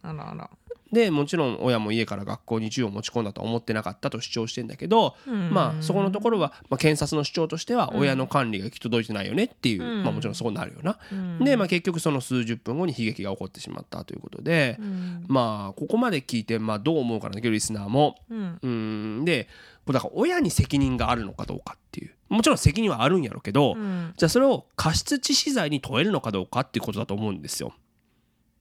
[0.93, 5.51] でもちろん親も家から学校に銃を持ち込んだとは思ってなかったと主張してんだけど、うん。
[5.51, 10.05] まあそこのところは、まあ、検察の主張としては親の管理が行き届いてないよねっていう、うん。
[10.05, 10.99] まあ、もちろんそうなるよな。
[11.13, 11.45] うん。
[11.45, 15.25] で、まあ、結局その数十分後に悲劇が起こってしまったということで、うん。
[15.29, 18.17] まあここまで聞いて、まあ、どう思うかなんだけどリスナーも。
[18.31, 18.59] うん。
[18.63, 19.25] うん。
[19.25, 19.49] で
[19.93, 22.13] だから親に責任があるのかどうかっていう。
[22.29, 24.13] もちろん責任はあるんやろうけど、うん。
[24.17, 27.73] じゃあそれを過失致死罪に問えるのかどうかっていうことだと思うんですよ。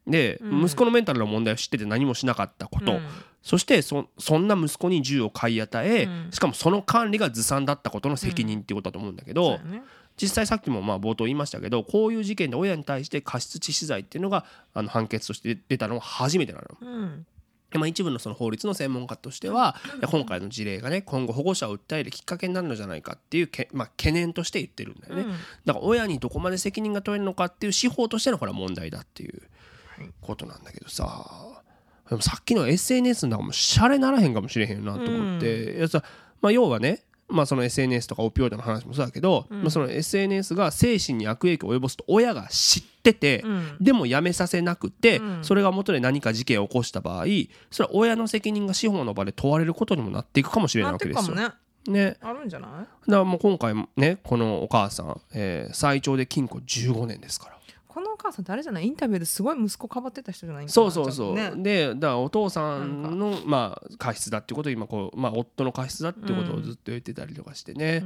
[0.07, 0.65] で、うん。
[0.65, 3.01] 息子のメンタルの問題を知ってて何もしなかったこと、うん。
[3.43, 6.29] そしてそそんな息子に銃を買い与え、うん。
[6.31, 9.83] しかもその管理がずさんだったことの責任っていうことだと思うんだけど、ね。
[10.19, 16.65] 実際さっきもまあ冒頭言いましたけどこういう事件で親に対して過失致死罪っていうのがあの判決として出たのは初めてなの。
[16.81, 17.25] うん。
[17.69, 19.75] でまあ、一部のその法律の専門家としては
[20.09, 25.31] 今回の事例がね今後保護者を訴えるきっかけになるのじゃないかっていうけ、まあ、懸念として言ってるんだよね、うん。
[25.65, 29.41] だから親にどこまで責任が問えるのかっていう司法としてのこれは問題だっていう
[30.21, 31.25] ことなんだけどさ。
[32.09, 36.03] でもさっきの SNS なんかもシャレならへんかもしれへんなと思って、いやさ
[36.41, 43.77] まあ、要はねまあ、その SNS とかオピオイドの話もそうだけど、まあ、その SNS が精神に悪影響を及ぼすと親が知ってて、うん。
[43.81, 45.43] でもやめさせなくて、うん。
[45.43, 47.25] それが元で何か事件を起こした場合
[47.69, 51.35] それは親の責任が司法の場で問われることにもなっていくかもしれないわけですよ。
[51.35, 51.49] ね。
[51.89, 52.69] ね、あるんじゃない？
[52.69, 57.56] だからもう今回もねこのお母さん、えー最長で禁錮15年ですから。
[58.27, 58.87] このお母さん誰じゃない？
[58.87, 61.51] インタビューですごい息子かばってた人じゃないそうそうそう、ね。
[61.55, 68.03] でだからお父さんのまあ過失だっていうことを今こう、まあ、夫の過失だっていうことをずっと言ってたりとかしてね、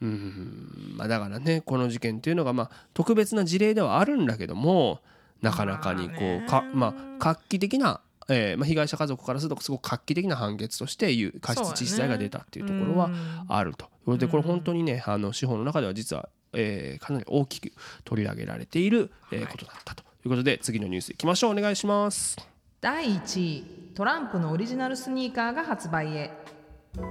[0.00, 0.08] うん。
[0.08, 0.94] うん。
[0.96, 5.00] まあ、だからねこの事件っていうのがまあ特別な事例ではあるんだけども
[5.40, 6.14] なかなかにこ
[6.44, 11.06] うか、まあ、画期的な、えーまあ、被害者家族からするとすごく画期的な判決として
[11.40, 13.10] 過失致死罪が出たっていうところは
[13.48, 13.86] あると。
[14.04, 17.72] それでこれ本当にねあの司法の中では実は、えーかなり大きく
[18.04, 21.52] 取り上げられている、えーことだったということで次のニュースいきましょう。
[21.52, 22.36] お願いします。
[22.80, 23.64] 第1位
[23.94, 26.30] トランプのオリジナルスニーカーが発売へ。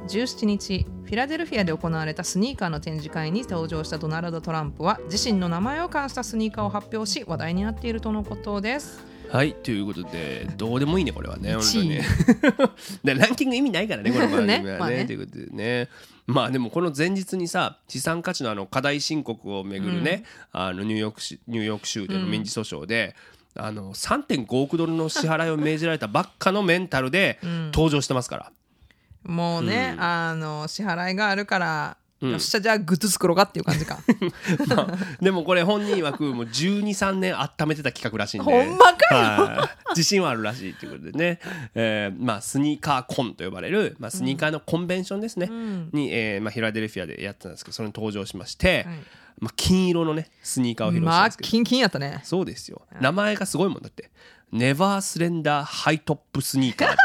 [0.08, 9.06] 17日フィラデルフィアで行われたスニーカーの展示会に登場したドナルド・トランプは自身の名前を冠したスニーカーを発表し話題になっているとのことです。
[9.30, 11.84] はいということでどうでもいいねこれはね本当一位。
[11.84, 12.06] に ね
[13.04, 14.60] でランキング意味ないからねこの番組はね。
[14.64, 15.06] ねまあね。
[15.06, 15.90] ということでね
[16.28, 23.16] まあでもこの前日にさ資産価値のあの過大申告をめぐるね、あのニューヨーク市ニューヨーク州での民事訴訟で、
[23.56, 27.40] あの3.5億ドルの支払いを命じられたばっかのメンタルで
[27.74, 28.52] 登場してますから、
[29.24, 32.32] もうね、あの支払いがあるから、ん。
[32.32, 34.00] よっしゃじゃあグッズ作ろうかっていう感じか。
[34.68, 38.52] まあでもこれ本人曰くもう12、3年温めてた企画らしいんで。
[38.52, 39.90] ほんまかはい。
[39.92, 41.40] 自信はあるらしいということでね、
[41.74, 45.48] えーまあ、スニーカーコンと呼ばれる、まあ、スニーカーのコンベンションですね、
[45.92, 48.98] に、えーまあ、フィラデルフィアでやってたんですけどそれに登場しまして、はい。
[49.40, 52.22] まあ、金色のねスニーカーを披露したまあんですけど、キンキンやったね。
[52.24, 52.82] そうですよ。
[53.02, 54.10] 名前がすごいもんだって。
[54.52, 56.96] ネバースレンダーハイトップスニーカー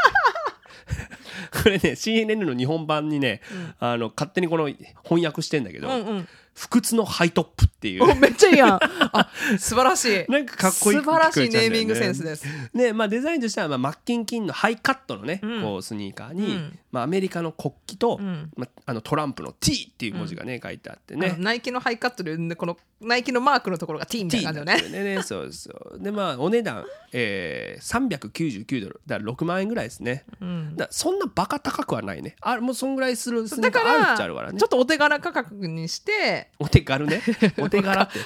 [1.51, 3.41] これね CNN の日本版にね、
[3.79, 4.69] あの勝手にこの
[5.03, 8.03] 翻訳してんだけど、うんうん不屈のハイトップっていう。
[8.03, 8.79] おめっちゃいいやん。
[9.13, 10.31] あ素晴らしい。
[10.31, 12.45] なんかかっこいい素晴らしいネーミングセンスです。
[12.73, 15.61] ねまあ、デザインとしては、まあ、まっキンキンのハイカットのね、うん。
[15.61, 16.79] こうスニーカーに、うん。
[16.91, 18.51] まあ、アメリカの国旗と、うん。
[18.55, 21.35] まあ、あのトランプの T っていう文字がね、書いてあってね。
[21.39, 24.97] ナイキのハイカットでこのナイキのマークのところが T みたいな感じよね。
[24.97, 25.99] よねそうそう。
[25.99, 29.01] でまあお値段、えー、399ドル。
[29.07, 30.25] だから6万円ぐらいですね。
[30.39, 30.75] うん。
[30.75, 32.35] だそんなバカ高くはないね。
[32.41, 34.59] あもうそんぐらいするスニーカーあるっちゃあるからね。
[34.59, 37.21] ちょっとお手柄価格にしてお手軽ね。
[37.59, 38.19] お手柄って。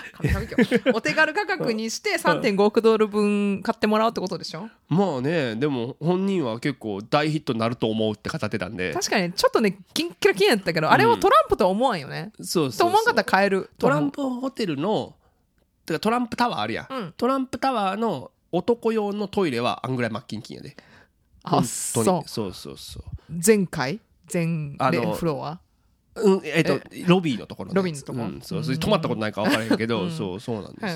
[0.94, 4.70] お手軽価格にして3.5億ドル分買ってもらうってことでしょ？
[4.90, 5.56] まあね。
[5.56, 8.94] でも本人は結構大ヒットになると思うって語ってたんで。
[8.94, 9.34] 確かに。
[9.34, 12.32] ちょっとねキンキラキンやったけどあれはトランプとは思わんよね。
[12.40, 12.78] そうそうそう。
[12.80, 13.70] と思わんかったら買える。
[13.78, 15.16] トランプホテルの
[15.86, 17.14] てかトランプタワーあるやん、うん。
[17.16, 20.76] トランプタワーの男用のトイレはあんぐらいマッキンキンやで。
[21.44, 22.04] あそう。
[22.04, 23.04] そうそうそう。
[23.46, 24.00] 前回？
[24.28, 24.78] 全
[25.16, 25.60] フロア？
[26.16, 28.20] うんえっとロビーのところロビーのとこ。
[28.20, 30.12] うん、そうそれ泊まったことないか分からへんけど、うん。
[30.12, 30.90] そうそうなんで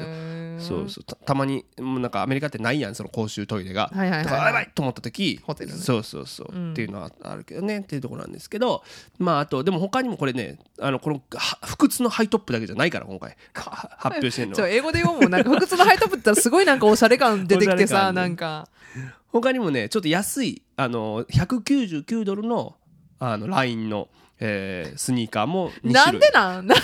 [0.60, 1.04] すよ、そうそう。
[1.04, 4.24] たたまにもうなんかアメリカってないやんその公衆トイレが、はいはいはいはい。
[4.26, 5.78] だからやばいと思った時ホテルね。
[5.78, 6.72] そうそうそう、うん。
[6.72, 8.84] っていうのはあるけどねっていうところなんですけど
[9.18, 13.36] まああとでも他にもこれねあのこのは不屈のハイトップだけじゃないから今回。
[13.54, 14.58] は発表してるのは。
[14.58, 18.68] ちょ英語で読むもんなんか不屈のハイトップってすごいなんかおしゃれ感出てきてさ なんか
[19.28, 22.76] 他にもねちょっと安いあの199ドルの
[23.20, 24.08] あのラインの、
[24.40, 26.68] えースニーカーも2なん種類でなん？
[26.68, 26.76] な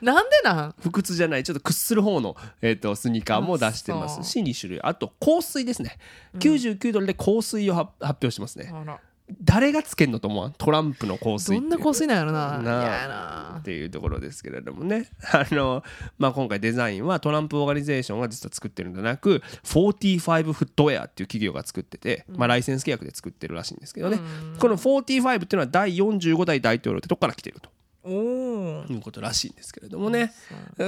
[0.00, 0.74] なんでなん？
[0.80, 4.24] 不屈じゃないちょっと屈する方の、えー、とスニーカーも出してまあそう。
[4.24, 4.80] すし2種類。
[4.82, 5.98] あと香水ですね、
[6.38, 8.70] 99ドルで香水を発発表しますね。
[8.74, 8.98] あら
[9.42, 10.52] 誰がつけんのと思わん？
[10.52, 12.62] トランプの香水どんな香水なんやろな。
[12.62, 15.08] なっていうところですけれどもね。
[15.32, 15.82] あの、
[16.18, 24.18] まあ、今回デザインはトランプオーガニゼーションが実は作ってるんじゃなく45フットウェアっていう企業が作ってて、まあ、ライセンス契約で作ってるらしいんですけどね、
[24.58, 27.70] この45っていうのは第45代大統領ってとこから来てると。
[28.06, 30.32] いうことらしいんですけれどもね、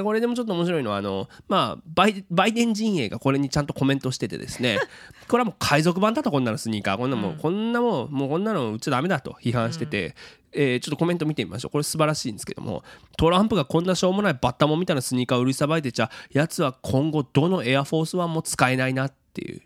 [0.03, 4.79] これでもちょっと面白いのはあの、まあ、バイバイデン陣営がこれにちゃんとコメントしててですね。
[5.29, 6.99] これはもう海賊版だとこんなのスニーカー。
[6.99, 10.15] こんなもん、こんなもんもうこんなの売っちゃダメだと批判してて、
[10.53, 11.71] えーちょっとコメント見てみましょう。
[11.71, 12.83] これ素晴らしいんですけども。
[13.17, 19.63] トランプがこんなしょうもないバッタモンみたいなスニーカーを売りさばいてちゃやつは今後どのエアフォースワンも使えないなっていう。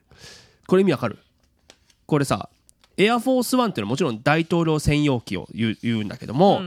[0.67, 1.19] これ意味わかる？
[2.07, 2.49] これさ
[2.97, 6.61] エアフォースワンっていうのはもちろん大統領専用機を言う言うんだけども、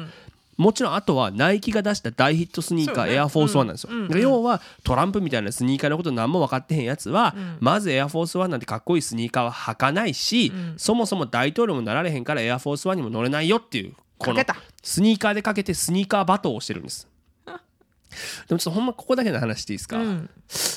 [0.58, 14.44] もちろんあとはナイキが出した大ヒットスニーカー、エアフォースワンなんですよ、要はトランプみたいなスニーカーのこと何も分かってへんやつは、まずエアフォースワンなんてかっこいいスニーカーは履かないし、そもそも大統領もなられへんからエアフォースワンにも乗れないよっていうこの
[14.82, 17.08] スニーカーでかけてスニーカーバトルをしてるんです
[18.48, 20.30] でもちょっとほんまここだけの話していいですか、うん。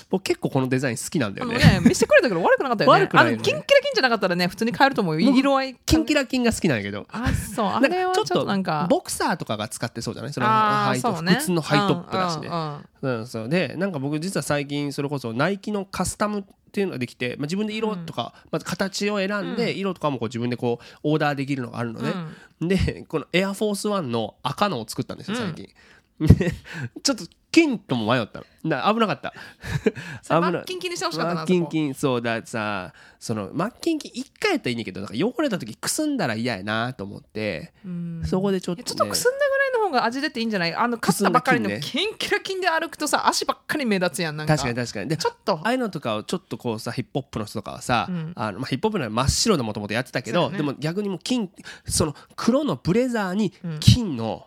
[0.08, 1.58] 僕結構このデザイン好きなんだよね。
[1.58, 3.00] ね見せてくれたけど悪くなかったよね。
[3.00, 3.34] 悪くないよね。
[3.36, 7.06] あのキンキラキンじゃなかったらね普通に買えると思うよ僕色合いキンキラキンが好きなんやけど。
[7.10, 7.66] あそう。
[7.66, 8.86] あれはちょっとなんか。
[8.90, 10.32] ボクサーとかが使ってそうじゃない？
[10.32, 11.32] そのあハイトね。
[11.34, 12.48] 普通のハイトップだしね。
[12.48, 12.84] うんうん。
[13.02, 13.48] うんうん、そう。
[13.48, 22.12] でなんか僕実は最近それこそナイキのカスタムっていうのができて、まあ、自分で色とか、まず形を選んで色とかもこう自分でこうオーダーできるのがあるのね、
[22.60, 25.74] でこのエアフォースワンの赤のを作ったんですよ最近、で
[27.02, 28.46] ちょっと金とも迷ったの。
[28.62, 29.32] な危なかった。
[30.22, 37.72] それマッキンキンにしてほしかったなマッキンンキンそうださそのマッキンキン1回やったらいいねんけどなんか汚れた時くすんだら嫌やなと思って、
[38.24, 40.74] そこでちょっと、ね、ちょっとくすんだぐらいの方が味出ていいんじゃない？
[40.74, 44.54] あの買ったばっかりのキンキラキンで歩くとさ足ばっかり目立つやんなんか。
[44.54, 45.08] 確かに確かに。
[45.08, 45.54] でちょっと。
[45.54, 48.32] ああいうのとかをちょっとこうさヒップホップの人とかはさ、うん。
[48.36, 50.58] あのまあ、ヒップホップのは真っ白でもともとやってたけど、そうだね。
[50.58, 51.50] でも逆にもう金
[51.86, 53.80] その黒のブレザーにうん。
[53.80, 54.46] 金の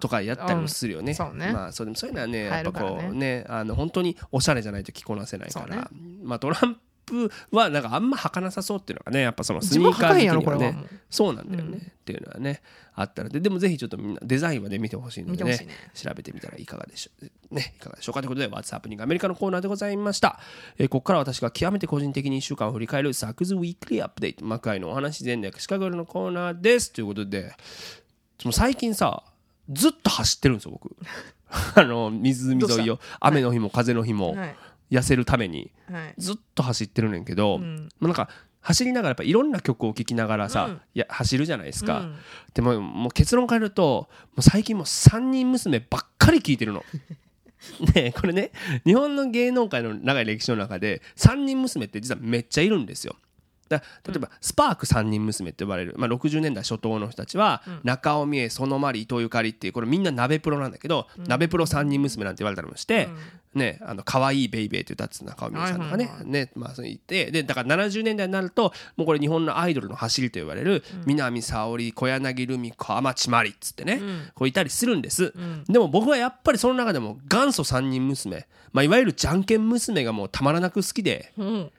[0.00, 1.10] とかやったりもするよね。
[1.10, 1.14] うん。
[1.14, 1.52] そうね。
[1.52, 5.82] まあそうでもそういうのはねやっぱこうねあの本当におしゃれじゃないと着こなせないから、ね。
[6.22, 10.86] まあトランプはなんかあんま履かなさそうっていうのがねやっぱそのス自ニーカー好にはね。
[11.10, 12.60] そうなんだよね、っていうのはね
[12.94, 13.40] あったので。
[13.40, 15.68] でもぜひちょっとみんなデザインはね見てほしいのでねね。
[15.94, 17.54] 調べてみたらいかがでしょう。
[17.54, 18.14] ねいかがでしょう。
[18.14, 20.38] かということで What's Happening アメリカのコーナーでございました、
[20.76, 24.44] えーここから私が極めて個人的に1週間を振り返るサクズウィークリーアップデート。
[24.44, 26.92] 魔界のお話全略シカゴのコーナーです。
[26.92, 27.52] ということで
[28.52, 29.24] 最近さ
[29.70, 30.96] ずっと走ってるんですよ僕。
[31.74, 34.56] あの湖沿いを雨の日も風の日もはい。
[34.90, 36.14] 痩せるためにはい。
[36.16, 40.80] ずっと走ってるねんけど、うなんか走りながらやっぱいろんな曲を聴きながらさ、うん。
[40.94, 42.16] いや走るじゃないですか、うん。
[42.54, 46.84] でももう結論から言うともう最近もう3人娘ばっかり聴いてるの。
[47.94, 48.52] ねこれね
[48.86, 53.16] 日本の芸能界の長い歴史の中で3人娘って実はめっちゃいるんですよ。
[53.68, 63.08] だ例えば、スパーク三人娘って呼ばれる、まあ、60年代初頭の人たちは、中尾美恵園まり伊藤ゆかりっていうこれみんな鍋プロなんだけど、鍋プロ三人娘なんて言われたりもして、
[63.54, 74.00] ねあの可愛いベイベーって歌ってた中尾美恵さんとかね,、ねまあそう言ってでだから70年代になるともうこれ日本のアイドルの走りと言われる、南沙織小柳ルミ子天地真理っつってね、
[74.34, 75.32] こういたりするんです、
[75.68, 81.32] でも僕はやっぱりその中でも元祖三人娘、まあ、いわゆるじゃんけん娘がもうたまらなく好きで。
[81.36, 81.70] うん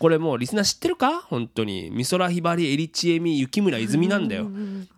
[0.00, 1.20] これもうリスナー知ってるか？
[1.20, 1.90] 本当に。
[1.94, 4.48] 美空ひばりエリチエミ雪村泉なんだよ。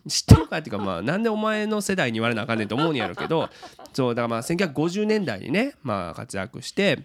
[0.08, 0.58] 知ってるか？
[0.58, 3.50] っていうかまあなんでお前の世代に言われなあかんねんと思うんやろうけど。
[3.92, 7.00] そうだからまあ1950年代にねまあ活躍して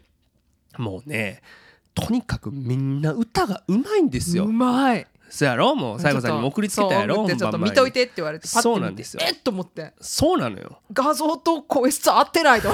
[0.77, 1.41] もうね
[1.95, 4.45] とにかくみんな歌がうまいんですよ。
[4.45, 5.75] うまいそうやろ？
[5.75, 7.27] もう西郷さんにも送りつけたやろ？
[7.27, 9.21] ちょっと見といてって言われてパッそうなんですよ。
[9.23, 9.93] えっと思って。
[9.99, 10.79] そうなのよ。
[10.93, 12.69] 画像と声質合ってないと。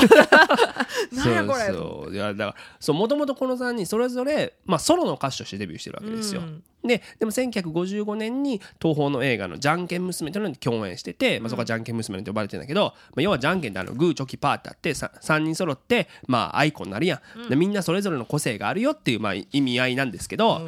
[1.13, 1.67] 何やこれ。
[1.67, 6.63] そういやだからそうもともとこの3人それぞれ、まあ、ソロの歌手としてデビューしてるわけですよ、うん。
[6.83, 20.61] ででも1955年に東宝の映画の「じゃんけん娘」というのに共演してて、まあ、そこはじゃんけん娘と呼ばれてるんだけど、まあ、要はじゃんけんってあのグーチョキパーってあってさ3人揃って、まあ、アイコンになるやん、でみんなそれぞれの個性があるよっていう、まあ、意味合いなんですけど、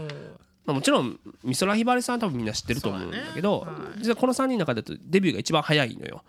[0.65, 6.23] まあ、もちろん美空ひばりさんは多分みんな知ってると思うんだけど、実はこの3人の中だとデビューが一番早いのよ、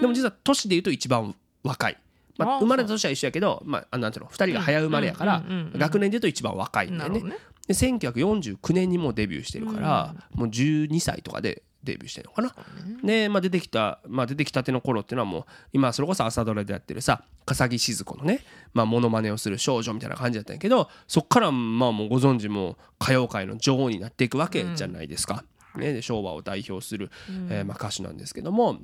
[0.00, 1.98] でも実は年でいうと一番若い、
[2.38, 7.20] まあ、生まれた年は一緒やけど、まああ、なんていうの2人が早生まれやから、うんうんうんうん学年でいうと一番若いんだよね。
[7.20, 7.36] ね。
[7.66, 12.54] で1949年にもうデビューしてるから、もう12歳とかでデビューしてるのかな、
[13.02, 18.40] で、まあ、出てきた、まあ、出てきたての頃っていうのはもう今それこそ朝ドラでやってるさ笠木静子のね
[18.72, 25.44] まあモノマネをする少女みたいな感じだったんやけどそっからまあもうご存知もう歌謡界の女王になっていくわけじゃないですか、
[25.76, 27.10] ね、で昭和を代表する、
[27.50, 28.80] えーまあ、歌手なんですけども。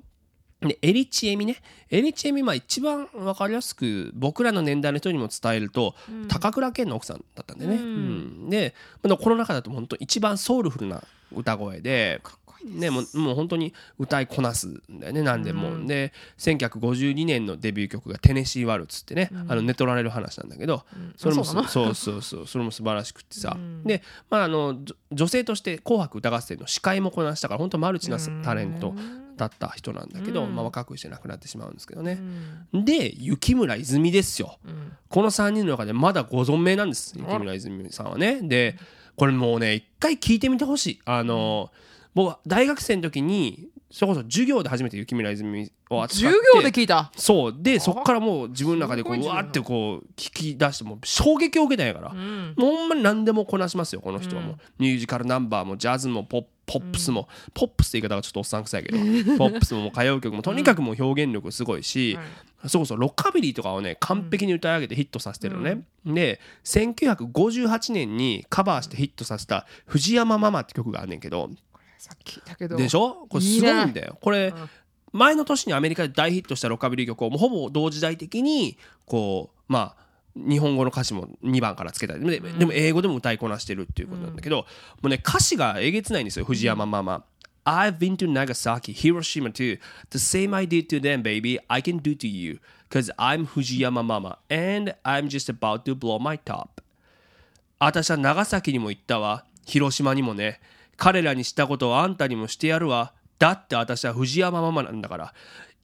[0.60, 1.58] でエリチエミね。
[1.88, 5.94] エリチエミまあ一番分かりやすく僕らの年代の人にも伝えると、
[6.26, 8.50] 高倉健の奥さんだったんでね、うん。
[8.50, 8.74] で
[9.04, 12.20] まあこの中だと本当一番ソウルフルな歌声で
[12.64, 20.84] ね、もうもう本当に歌いこなすんだよね何でも、で1952年のデビュー曲が「テネシー・ワルツ」ってね、あの寝取られる話なんだけど、
[21.16, 21.68] それもあそうなの？
[21.68, 24.78] そうそうそうそれも素晴らしくってさ、で、まあ、あの
[25.12, 28.94] 女性として「紅白歌合戦」の司会もこなしたから本当マルチなタレント
[29.36, 32.18] だった人なんだけど、まあ、若くして亡くなってしまうんですけどね、
[32.72, 34.58] で雪村泉ですよ、
[35.08, 38.40] この3人の中でまだご存命なんです雪村泉さんはね。
[38.42, 38.76] で
[39.16, 41.00] これもうね一回聞いてみてほしい。
[41.04, 41.72] あの、
[42.14, 47.10] 僕は大学生の時にそれこそ授業で初めて雪村泉を扱って授業で聞いた？
[47.16, 47.56] そう。
[47.58, 58.98] でそっからもう自分の中でこうわーってこう聞き出してもう衝撃を受けたんやから、もうほんまに何でもこなしますよこの人はもう、ミュージカルナンバーもジャズもポッポップスも、ポップスって言い方がちょっとおっさんくさいけど。
[59.38, 62.18] ポップスももう歌謡曲もとにかくもう表現力すごいし、
[62.66, 71.50] そうそうロッカビリーとかをね完璧に歌い上げてヒットさせてるのね、で1958年にカバーしてヒットさせた「藤山ママ」って曲があんねんけど
[71.98, 72.76] さっき聞いたけど。
[72.76, 73.26] でしょ？
[73.28, 74.18] これすごいんだよ。
[74.20, 74.54] これ
[75.12, 82.16] 前の年にアメリカで大ヒットしたロッカビリー曲をもうほぼ同時代的にこうまあ日本語の歌詞も2番からつけた。
[82.16, 84.64] りででも英語でも歌いこなしてるっていうことなんだけど、も
[85.04, 87.24] うね歌詞がえげつないんですよ藤山ママ。
[87.64, 89.78] I've been to Nagasaki, Hiroshima too.
[90.08, 92.60] The same I did to them, baby, I can do to you.
[92.88, 96.82] Cause I'm Fujiyama Mama and I'm just about to blow my top.
[97.78, 99.44] 私は長崎にも行ったわ。
[99.66, 100.60] 広島にもね
[100.98, 103.14] 彼らにしたことをあんたにもしてやるわ。
[103.38, 105.34] だって私は藤山ママなんだから。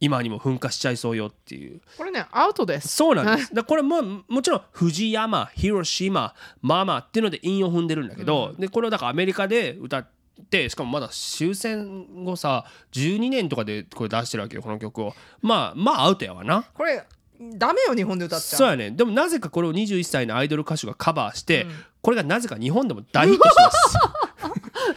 [0.01, 1.81] 今にも噴火しちゃいそうよっていう。
[1.97, 2.89] これねアウトです。
[2.89, 3.55] そうなんです。
[3.55, 10.07] だこれももちろん藤山広島ママっていうので韻を踏んでるんだけど、でこれをだからアメリカで歌っ
[10.51, 15.15] てしかもまだ終戦後さ12年とかでこれ出してるわけよこの曲を。
[15.41, 16.67] まあまあアウトやわな。
[16.75, 17.03] これ
[17.41, 18.91] ダメよ日本で歌っちゃそうやね。
[18.91, 21.67] でもなぜかこれを21歳のアイドル歌手がカバーして、
[22.03, 23.97] これがなぜか日本でも大ヒットしてます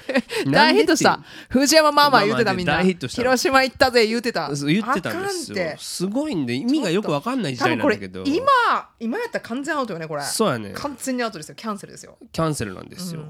[0.52, 1.20] 大ヒットした。
[1.50, 2.74] 藤山ママ言ってたみんな。
[2.74, 3.22] ママで大ヒットした。
[3.22, 4.50] 広島行ったぜ言ってた。
[4.50, 5.58] 言ってたんですよ。
[5.78, 8.24] すごいんで意味がよくわかんない時代なんだけど。
[8.26, 8.46] 今
[9.00, 10.24] 今やったら完全アウトよねこれ。
[10.24, 10.72] そうやね。
[10.74, 12.18] 完全にアウトですよキャンセルですよ。
[12.32, 13.22] キャンセルなんですよ、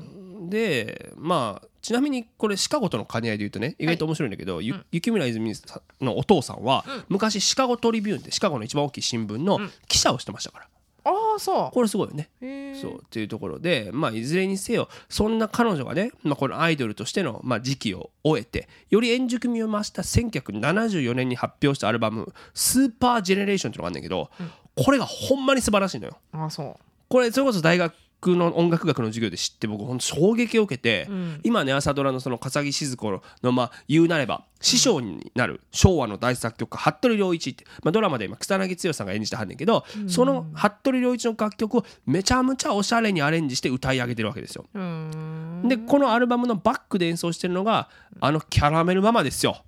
[0.49, 10.67] でまあちなみにこれシカゴとの兼ね合いで言うとね意外と面白いんだけど、ゆ雪村泉さんのお父さんは、昔シカゴトリビューンってシカゴの一番大きい新聞の記者をしてましたから、
[11.07, 12.29] ああそこれすごいよね。
[12.81, 24.29] そうっていうところで、まあ、いずれにせよそんな彼女がね、まあ、このアイドルとしての、まあ、時期を終えてより円熟味を増した1974年に発表したアルバム「スーパージェネレーション」っていうのがあるんだけど、
[24.75, 26.17] これがほんまに素晴らしいのよ。
[26.33, 26.83] ああそう。
[27.09, 27.93] これそれこそ大学
[28.35, 31.07] の音楽学の授業で知って僕ほんと衝撃を受けて、
[31.43, 44.65] 今ね朝ドラのその笠木静子のまあ言うなれば師匠になる昭和の大作曲家服部良一って、まあ、ドラマで今草薙剛さんが演じてはんねんけど、その服部良一の楽曲をめちゃめちゃおしゃれにアレンジして歌い上げてるわけですよ。
[45.63, 49.63] でこのアルバムのバックで演奏してるのがあのキャラメルママですよ。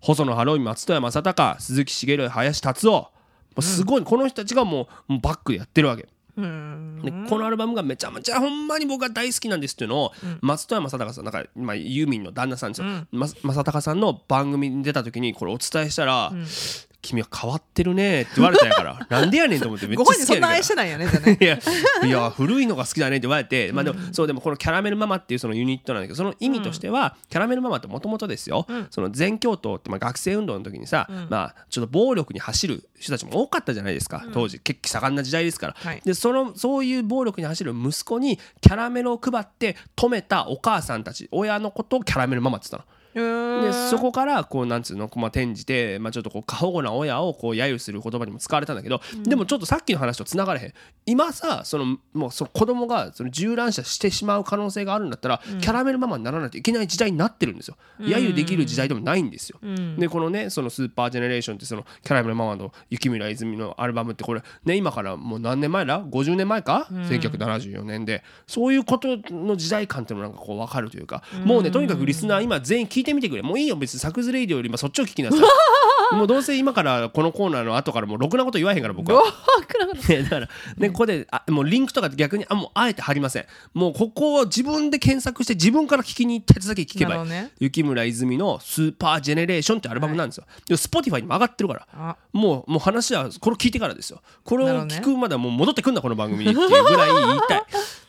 [0.00, 2.92] 細野晴臣松任谷正隆鈴木茂林達夫。
[2.92, 6.02] もうすごい、この人たちがもうバックでやってるわけ。
[6.02, 16.32] うんでこのアルバムがめちゃめちゃほんまに僕が大好きなんですっていうのを、松任谷正隆さんなんか、まあ、ユーミンの旦那さんですよ、ま正隆さんの番組に出た時にこれお伝えしたら
[17.04, 18.98] 「君は変わってるね」って言われたんやから。
[19.10, 20.48] なんでやねんと思ってめっちゃ好きやねんから。
[20.48, 21.38] 愛してないよねじゃあね。
[21.40, 21.58] いや
[22.04, 34.60] いや古いのが好きだねって言われて、まあでも、そうでもこのキャラメルママっていうそのユニットなんだけどその意味としては、キャラメルママってもともとですよ、その全教頭ってまあ学生運動の時にさ、まあちょっと暴力に走る人たちも多かったじゃないですか当時。
[34.60, 36.00] 血気盛んな時代ですから、はい。
[36.04, 42.93] でそのそういう暴力に走る息子にキャラメルを配って止めたお母さんたち親のことをキャラメルママって言ったの。
[43.14, 50.72] でそこからこうなんつうの、まあ、転じて、まあ、ちょっとこう過保護な親をこう揶揄する言葉にも使われたんだけど、でもちょっとさっきの話とつながれへん。
[51.06, 57.76] 今さそのもうその子供がその銃乱射してしまう可能性があるんだったら、キャラメルママにならないといけない時代になってるんですよ。
[58.00, 59.24] 揶揄できる時代でもないん。
[59.34, 59.58] ですよ、
[59.98, 68.22] でこのねそのスーパージェネレーションってそのキャラメルママの雪村泉のアルバムってこれね今からもう何年前だ？50年前か、1974年で。
[68.46, 73.42] そういうことの時代感っていうのもなんかこう分かるというか、もうねとにかくリスナー今全員聞いてみてくれ。
[73.42, 75.40] もういいよ別にサクズレイディオより今そっちを聞きなさい。
[76.14, 79.22] もうどうせ今からこのコーナーの後からもうろくなこと言わへんから僕は。
[80.08, 83.46] ねだからねここであもうリンクとか逆にあもうあえて貼りません。
[83.72, 87.52] もうここを自分で検索して自分から聞きに行ったやつだけ聞けばいい、ね。
[87.58, 91.86] 雪村泉の「スーパージェネレーション」ってアルバムなんですよ、で Spotify にも上がってるから。
[91.94, 92.16] あ。
[92.32, 94.20] もうもう話はこれ聞いてからですよ。
[94.44, 97.64] これを聞くまではもう戻ってくんなこの番組にっていうぐらい言いたい。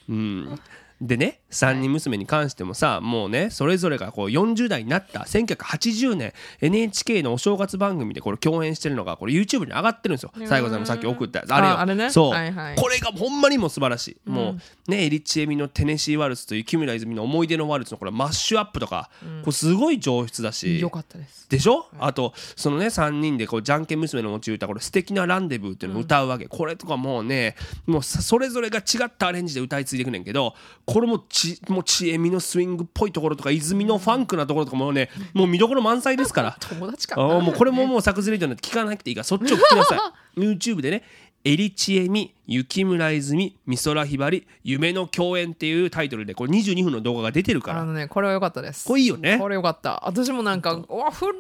[0.10, 0.60] うん。
[1.02, 10.32] でね三人娘に関してもさもうねそれぞれがこう40代になった1980年 NHK のお正月番組でこれ共演してるのがこれ YouTube に上がってるんですよ。
[10.36, 11.54] 西郷さんのさっき送ったやつ。
[11.54, 11.74] あれよ。
[11.74, 12.10] ああれね。
[12.10, 12.76] そう、はいはい。
[12.76, 19.10] これがほんまにもう素晴らしい、もうねエリッチエミの「テネシーワルツ」と雪村泉の「思い出のワルツ」のこれマッシュアップとか、
[19.42, 21.50] これすごい上質だしよかったです。
[21.50, 36.58] でしょ、あとそのね3人でこうじゃんけん娘の持ち歌これ素敵なランデブーっていうのを歌うわけ、これとかもうねもうさそれぞれが違ったアレンジで歌い継いでいくねんけどこれもちもうちえみのスイングっぽいところとか泉のファンクなところとかもねもう見どころ満載ですから。
[36.70, 37.16] 友達か。
[37.22, 40.00] あーもうこれももう作図レディオなんて聞かなくていいからそっちを聞きなさい。
[40.40, 41.04] YouTube でね
[41.46, 48.86] エリチエミ雪村泉美空ひばり夢の共演っていうタイトルでこれ22分の動画が出てるかあらのねこれは良かったです。
[48.88, 49.38] これいいよね。
[49.38, 50.02] これよかった。
[50.08, 51.36] 私もなんかうわ古い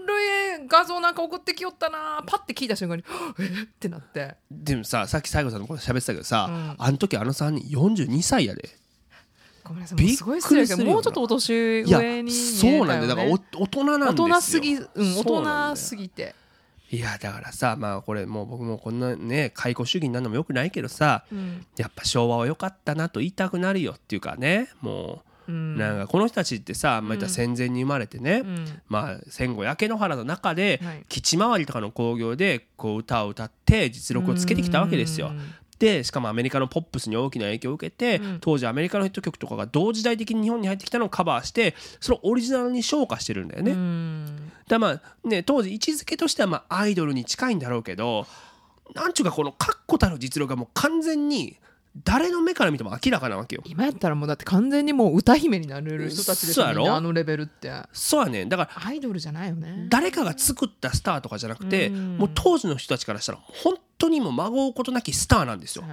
[0.67, 3.03] 画像なんか送ってきよったなパッて聞いた瞬間に
[3.39, 4.35] えっってなって。
[4.51, 6.75] でもささっき西郷さんのこと喋ってたけどさ、うん。
[6.77, 8.69] あの時あの3人42歳やで
[9.65, 10.09] ごめんなさい。
[10.09, 10.99] すごい失礼だけくりすも。
[10.99, 13.07] うちょっとお年上に見えそうなんだよ。
[13.07, 14.25] だからお大人なんですよ。
[14.25, 16.35] 大人すぎ、うん、大人すぎて、
[16.91, 21.65] いやだからさまあこれもう僕もこんなね解雇主義になるのもよくないけどさうん。
[21.77, 24.69] やっぱ昭和は良かったなと言いたくなるよっていうかね。
[24.81, 25.77] もう、うん。
[25.77, 28.81] なんかこの人たちってさ、まあ、戦前に生まれてね、うん。
[28.87, 31.05] まあ、戦後焼け野原の中で、はい。
[31.09, 35.31] 基地回りとかの興行でこう歌を歌って実力をつけてきたわけですよ。
[35.79, 38.37] でしかもアメリカのポップスに大きな影響を受けて、うん。
[38.39, 43.71] 当時アメリカのヒット曲とかが同時代的に日本に入ってきたのをカバーしてそれをオリジナルに昇華してるんだよね。
[43.71, 44.51] うん。
[44.67, 48.25] だまあね当時位置づけとしてはまあアイドルに近いんだろうけど
[48.93, 51.57] なんちゅうかこの確固たる実力がもう完全に
[52.03, 53.61] 誰の目から見ても明らかなわけよ。
[53.65, 57.71] 今やったらもうだって完全にもう歌姫になれる人たちですよみんなあのレベルって。
[57.93, 59.87] そうやねだからアイドルじゃないよね。
[59.89, 62.17] 誰かが作ったスターとかじゃなくてうん。
[62.17, 65.83] もう当時の人たちからしたら本当にもう孫うことなきスターなんですよ。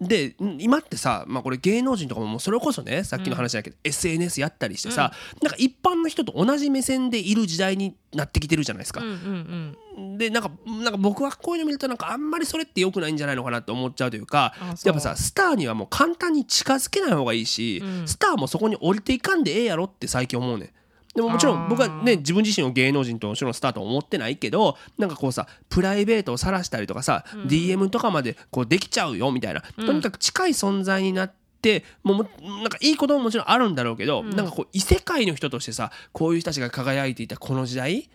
[0.00, 5.12] でん今ってさ、まあ、これ芸能人とかももうそれこそねさっきの話だけど、SNS やったりしてさ、
[5.42, 9.00] なんか一般の人と同じ目線でいる時代になってきてるじゃないですか。
[9.00, 9.08] うん。
[9.08, 9.76] うん
[10.16, 18.06] でなんかなんか僕はこういうの見るとなんかあんまりそれって良くないんじゃないのかなって思っちゃうというかやっぱさスターにはもう簡単に近づけない方がいいし、うん。
[18.06, 20.70] スターもそこに降りていかんでええやろって最近思うねん。
[21.18, 32.28] でももちろん僕はね自分自身を芸能人ともちろんスターとは思ってないけどなんかこうさプライベートを晒したりとかさ、DM とかまでこうできちゃうよみたいな、とにかく近い存在になってもうも
[32.62, 38.08] なんかいいことももちろんあるんだろうけど、なんかこう異世界の人としてさこういう人たちが輝いていたこの時代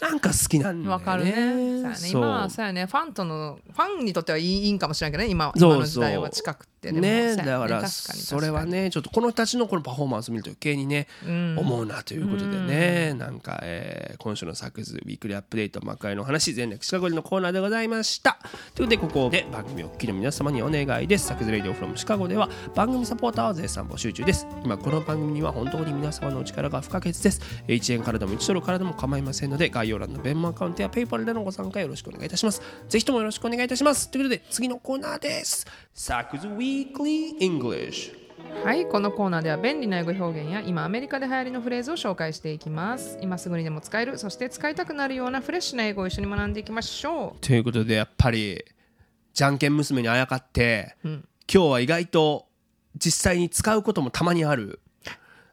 [0.00, 0.88] なんか好きなんだよね。
[0.90, 1.32] わかるね。
[1.32, 1.96] そうやね。
[2.10, 2.86] 今はそうやね。
[2.86, 5.30] ファンとのファンにとってはいいんかもしれないけどね。
[5.30, 6.76] 今そう今の時代は近くて。
[6.86, 11.58] ねそうやだからそれはねちょっとこの人たちのこのパフォーマンスを見ると余計にね、うん。
[11.58, 18.38] 思うなということでね、なんか、えー今週のサクズウィークリーアップデート幕開の話全略シカゴリのコーナーでございました。
[18.74, 21.26] ということでここで番組をお聞きの皆様にお願いです。
[21.26, 24.46] サクズレディオフロムシカゴでは番組サポーターを絶賛募集中です。
[24.64, 27.40] 今この番組には本当に皆様のお力が不可欠です。
[27.68, 32.60] 1円からでも1ドルからでも構いませんので概要欄の弁マアカウントやペイパルでのご参加よろしくお願いいたします。
[32.88, 34.10] ぜひともよろしくお願いいたします。
[34.10, 35.64] ということで次のコーナーです。
[35.94, 38.26] サクズウィークリー English
[38.64, 43.18] はいこのコーナーでは便利な英語表現や今アメリカで流行りのフレーズを紹介していきます。
[43.20, 48.64] 今すぐにでも使えるそして使いたくなるようなフレッシュな英語を一緒に学んでいきましょということでやっぱり
[49.32, 51.08] じゃんけん娘にあやかって、ん。
[51.08, 52.46] 今日は意外と
[52.96, 54.64] 実際に使うこともたまにある。
[54.64, 54.80] う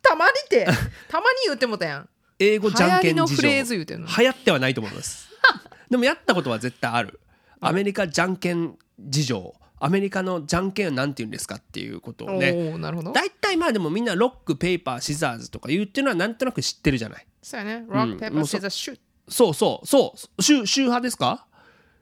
[0.01, 0.65] たまにって
[1.07, 2.09] たまに言ってもたやん
[2.39, 3.47] 英語じゃんけん事情。
[3.47, 5.29] 流行ってはないと思います。
[5.89, 7.19] でもやったことは絶対ある。
[7.59, 9.55] アメリカじゃんけん事情。
[9.79, 12.51] アメリカのじゃんけんはなんて言うんですかっていうことをね。
[12.71, 13.11] おおなるほど。
[13.11, 17.27] 大体まあでもみんなロックペーパーシザーズとか言うっていうのはなんとなく知ってるじゃない。
[17.41, 17.86] そうやね。
[17.89, 18.17] Rock, うん。
[18.17, 19.88] paper, もうそ scissors, shoot そうそう。
[19.88, 20.41] そう。
[20.41, 21.45] シュシュー派ですか？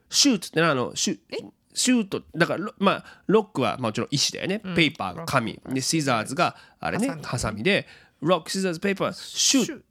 [0.08, 1.18] シュートってあのシュ
[1.74, 7.24] shoot だからロまあ rock はもちろん石だよね、 paper が紙で scissors があれねハサミ。
[7.24, 7.86] ハサミで
[8.20, 9.82] rock scissors paper shoot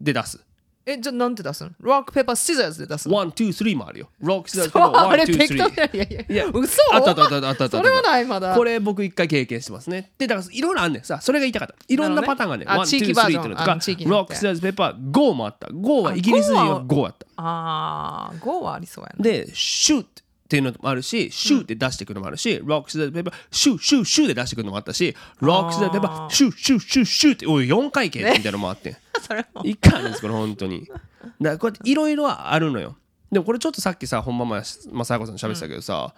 [0.00, 0.44] で出す
[0.90, 3.16] えじゃあなんて出すの ?Rock, paper, scissors で出すの？
[3.16, 4.08] One, two, three もあるよ。
[4.20, 5.96] Rock, scissors、そうあれ one, two, three 適当ー。
[5.96, 6.80] いやいやいや嘘？
[6.94, 7.76] あったあったあったあったあった。
[7.76, 10.12] それはないまだこれ僕一回経験してますね。
[10.16, 11.20] で、だからいろいろあんねんさ。
[11.20, 11.74] それが言いたかった。
[11.88, 15.68] いろんなパターンがね、 One, two, three っていうのとか rock, scissors, paper, go もあった。
[15.70, 17.26] Go はイギリス人は go やった。
[17.36, 20.08] ああ5はありそうやねで、シュート
[20.48, 25.92] っていうのもあるし、シューって出していくのもあるし、ロック、シザーズ、ペーパー、シュー、シュー、シューで出していくのもあったし、ロック、シザー。
[25.92, 28.90] ズ、ペーパー、シュー、シュー、シュー、シューって、おい、4回形みたいなのもあって。
[28.92, 28.96] ん。
[29.20, 29.60] それも。
[29.62, 30.86] 一回あるんですこれ本当に。
[30.86, 31.00] だか
[31.40, 32.96] らこうやっていろいろあるのよ。
[33.30, 36.14] でもこれちょっとさっきさ本間ままさやこさん喋ってたけどさ、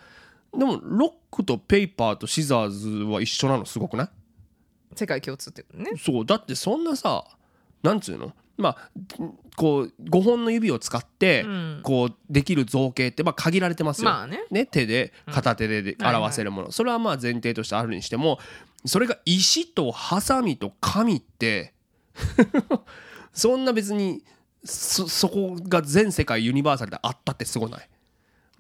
[0.57, 3.67] でもロックとペーパーとシザーズは一緒なの？
[3.67, 4.09] すごくない？
[4.95, 5.91] 世界共通ってことね。
[5.99, 6.25] そう。
[6.25, 7.25] だってそんなさ
[7.83, 8.33] なんつうの？
[8.61, 8.91] まあ
[9.57, 11.81] こう5本の指を使ってん。
[11.83, 14.41] こうできる造形ってまあ限られてますよ、まあね。
[14.67, 18.39] 手で片手で表せるもの、それはまあ前提としてあるにしても
[18.85, 21.75] それが石とハサミと紙って
[23.33, 24.23] そんな別に
[24.65, 27.89] そそこが全世界ユニバーサルであったってすごない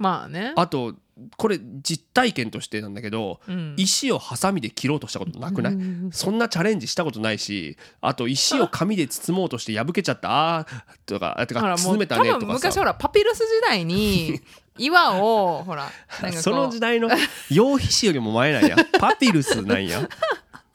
[0.00, 0.54] まあね。
[0.56, 0.94] あと
[1.36, 3.74] これ実体験としてなんだけど、ん。
[3.76, 5.76] 石をハサミで切ろうとしたことなくない、
[6.10, 10.58] そんなチャレンジしたことないしあと石を紙で包もうとして破けちゃった。
[10.60, 12.52] あーとかあてか包めたねとかさ。
[12.54, 14.40] 昔ほらパピルス時代に
[14.78, 15.90] 岩をほら
[16.32, 17.10] その時代の
[17.50, 18.76] 羊皮紙よりも前なんや。
[18.98, 20.08] パピルスなんや。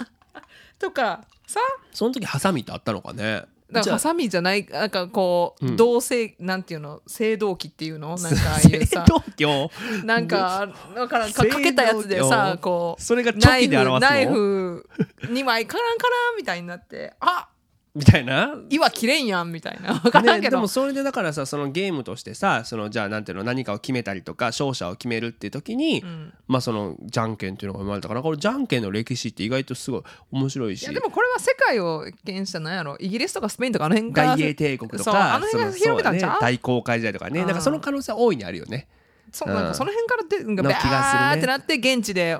[0.77, 1.59] とかさ。
[1.91, 3.45] その時ハサミってあったのかね？
[3.71, 5.75] だからハサミじゃないなんかこう、うん。
[5.75, 7.01] 同性なんていうの？
[7.07, 8.15] 青銅器っていうの？
[8.17, 9.05] なんかああいうさ。
[9.09, 9.71] 青銅器を
[10.03, 13.99] なんかだからかかけたやつでさこうそれがチョキで表すの？
[13.99, 17.47] ナイフナイフ2枚カランカランみたいになってあ
[17.95, 18.53] みたいな？
[18.69, 19.95] 岩切れんやんみたいな。
[19.95, 26.33] 分からんね、けど、でもそれでだからさそのゲームとしてさそのじゃあなんていうの何かを決めたりとか勝者を決めるっていう時に、ん。
[26.47, 30.83] まあそのじゃんけんっていうのが生まれたからこれじゃんけんの歴史って意外とすごい面白いし。
[30.83, 32.97] いやでもこれは世界を原因したなんやろ。
[32.99, 34.35] イギリスとかスペインとかあの辺から。
[34.35, 36.31] 大英帝国とそうあかの辺が広めたんちゃう？
[36.33, 36.37] ね。
[36.41, 37.39] 大航海時代とかね。
[37.39, 37.47] うん。
[37.47, 38.89] なんかその可能性は大いにあるよね。
[39.31, 42.37] そうなんかその辺からでなんバーってなって現地で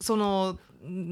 [0.00, 0.58] その、ね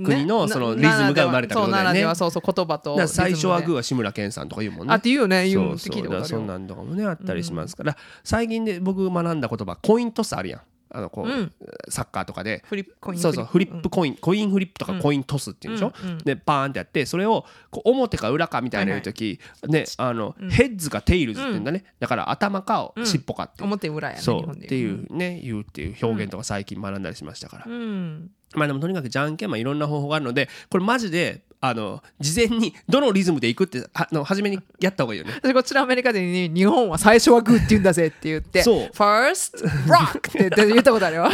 [0.04, 2.02] 国のそのリズムが生まれたことだよね。
[2.02, 4.92] そうそうそう言葉と最初はグーーは志村けんさんとか言うもんね。
[4.92, 5.94] あって言うよね言うそう。
[5.94, 10.60] そうそんなんとかもねあったりしますから、最近で僕学んだ言葉コイントスあるやん。
[10.96, 11.52] あのこう、うん。
[11.88, 12.62] サッカーとかで。
[12.66, 13.18] フリップコイン。
[13.18, 13.44] そうそう。
[13.44, 35.32] フリップコイン、コインフリップとかコイントスっていうんでしょ、うんうんでバーンってやってそれをこう表か裏かみたいな言う時、ねあの、ヘッズかテイルズって言うんだね、だから頭か尻尾かっていう、表裏やねそう日本でっていうね言うっていう表現とか最近学んだりしましたから、うんまあでもとにかくじゃんけんまあいろんな方法があるのでこれマジであの事前にどのリズムでいくってはあの初めにやった方がいいよね。
[35.42, 38.90] 私こっちのアメリカでに日本は最初はグーって言うんだぜって言ってそう。
[38.94, 41.28] First rock って言ったことあるよ。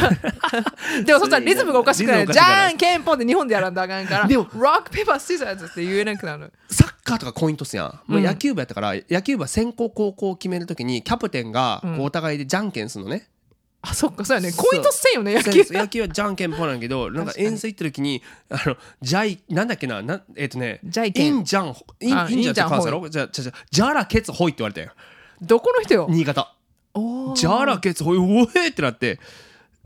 [1.05, 6.53] でもそしたらリズムがおかしくないじゃんけんぽんって日本でやらんとあかんからでも Rock paper scissors って言えなくなる。
[6.71, 13.27] サッカーとかコイントスやん、もう野球部やったから野球部は先行後攻を決めるときにキャプテンがお互いでじゃんけんするのね、
[13.83, 14.53] あそっかそうやね。
[14.53, 15.65] コイントせんよね野球。
[15.71, 21.27] 野球はじゃんけんぽんなんやけど なんか遠征行った時にあのジャイなんだっけななえっ、とねジャイケン。
[21.27, 24.91] インジャンインあインジャンって関西やろじゃじゃじゃジャラケツホイって言われたよ
[25.41, 26.07] どこの人よ？
[26.11, 26.53] 新潟。
[26.93, 27.37] おー。
[27.37, 29.19] ジャラケツホイおえってなって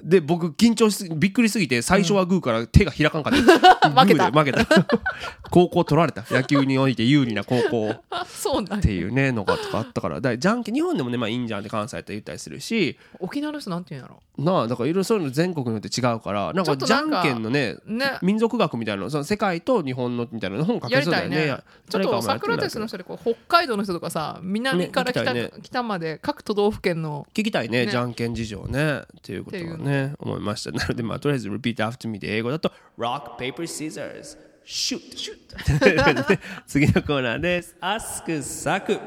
[0.05, 4.31] で僕緊張しすぎびっくりすぎて最初はグーから手が開かんかった、 負けた。
[4.31, 4.67] 負けた。
[5.51, 6.25] 高校取られた。
[6.31, 7.91] 野球において有利な高校。
[7.91, 10.21] っ あそうなんていうねのがとかあったから。
[10.21, 12.99] だじゃんけん日本でもねまあいいんじゃんって関西って言ったりするし。
[13.19, 14.21] 沖縄の人なんて言うんやろ？
[14.37, 16.53] なあだからいろいろそういうの全国によって違うから。
[16.53, 18.19] なんかじゃんけんのねね。
[18.21, 21.47] 民族学みたいなのその世界と日本のみたいなの本書けそうだよね。
[21.47, 21.59] ね。
[21.89, 27.91] ちょっとサクラテスの人でこう北海道の人とかさ南から北,、ね北まで各都道府県の聞きたいねね。
[27.91, 28.99] じゃんけん事情ね。
[28.99, 30.71] っていうことはね思いました。
[30.73, 35.01] なのでまあとりあえず repeat after me で英語だと rock paper scissors shoot.
[36.67, 37.77] 次のコーナーです。
[37.81, 38.99] Ask サク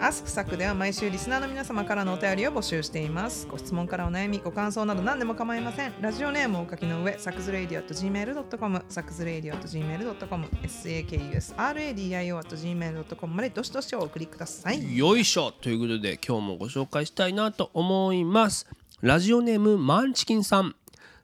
[0.00, 3.46] アスクサクでは毎週リスナーの皆様からのお便りを募集しています。
[3.50, 5.92] ご質問からお悩み、ご感想など何でも構いません。
[6.00, 14.96] ラジオネームをお書きの上、サクズレイディオ .gmail.com、サクズレイディオ .gmail.com、sakusradio.gmail.com までどしどしお送りください。
[14.96, 15.52] よいしょ。
[15.52, 18.66] ということで今日もご紹介したいなと思います
[19.04, 20.74] ラジオネームマンチキンさん。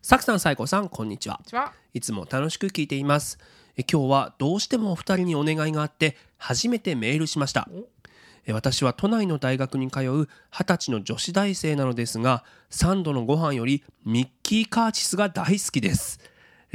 [0.02, 1.40] さくさんさいこさんこんにちは。
[1.94, 3.38] いつも楽しく聞いています。
[3.74, 7.70] え今日はどうしてもお二人にお願いがあって初めてメールしました。
[8.44, 16.20] え私は都内の大学に通う二十歳の女子大生なのですが3度のご飯よりミッキーカーチスが大好きです。
[16.22, 16.28] え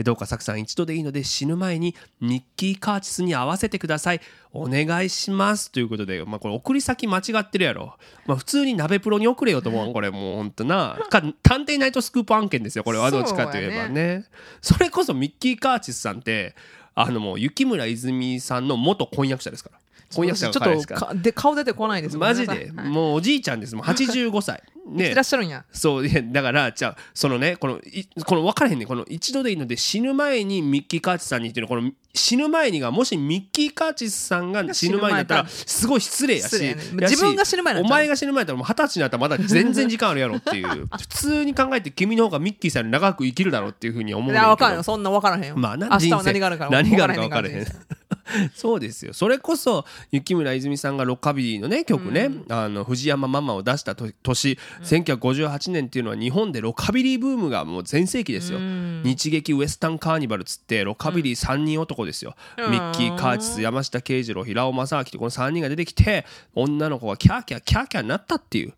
[0.03, 4.21] どうかサクさん一度でいいので死ぬ前にミッキーカーチスに合わせてください。
[4.53, 5.71] お願いします。
[5.71, 9.93] ということで、まあ、これ送り先間違ってるやろ、まあ、普通に鍋プロに送れよと思う。
[9.93, 10.97] これもうほんとな。
[11.09, 12.83] か探偵ナイトスクープ案件ですよ。
[12.83, 13.11] これは。
[13.11, 14.25] どっちかといえばそうね。
[14.61, 16.55] それこそミッキーカーチスさんって
[16.95, 19.79] あのもう雪村泉さんの元婚約者ですから
[20.14, 21.12] 婚約者ちょっとか。
[21.16, 22.18] で顔出てこないです。
[22.18, 22.47] マジで。
[22.47, 22.91] ごめんなさい。
[22.91, 24.64] もうおじいちゃんですもう 85歳。
[24.88, 25.12] ね。
[25.12, 25.66] いらっしゃるんや。
[25.72, 26.08] そう。
[26.32, 35.47] だからじゃあそのねこのいこの分からへんねこの一度でいいので死ぬ前にミッキー・カーチスさんにっていうのこの死ぬ前にがもしミッキー・カーチスさんが死ぬ前になったら。
[35.47, 36.60] すごい失礼やし。
[36.60, 36.76] ね。
[36.93, 40.88] 自分が死ぬ前お前が死ぬ前だったらもう二十歳になったらまだ全然時間あるやろっていう。
[40.88, 44.84] 普通に考えて君の方がミッキーさんより長く生きるだろうっていうふうに思ういや、わかんよ。
[44.84, 45.58] そんなわからへんよ。
[45.58, 47.66] まあな明日は何があるか何があるか分からへん
[48.53, 49.14] そうですよ。
[49.14, 58.60] それこそ雪村泉さんがロッカビリーのね曲ね、あの藤山ママを出したと年、1958年っていうのは日本でロカビリーブームがもう全盛期ですよ、
[59.03, 62.72] 日劇ウエスタンカーニバルっつってロカビリー3人男ですよ、うん。
[62.72, 68.74] ミッキー・カーチス山下慶次郎平尾正明ってこの3人が出てきて女の子がキャーキャーキャーキャーになったっていう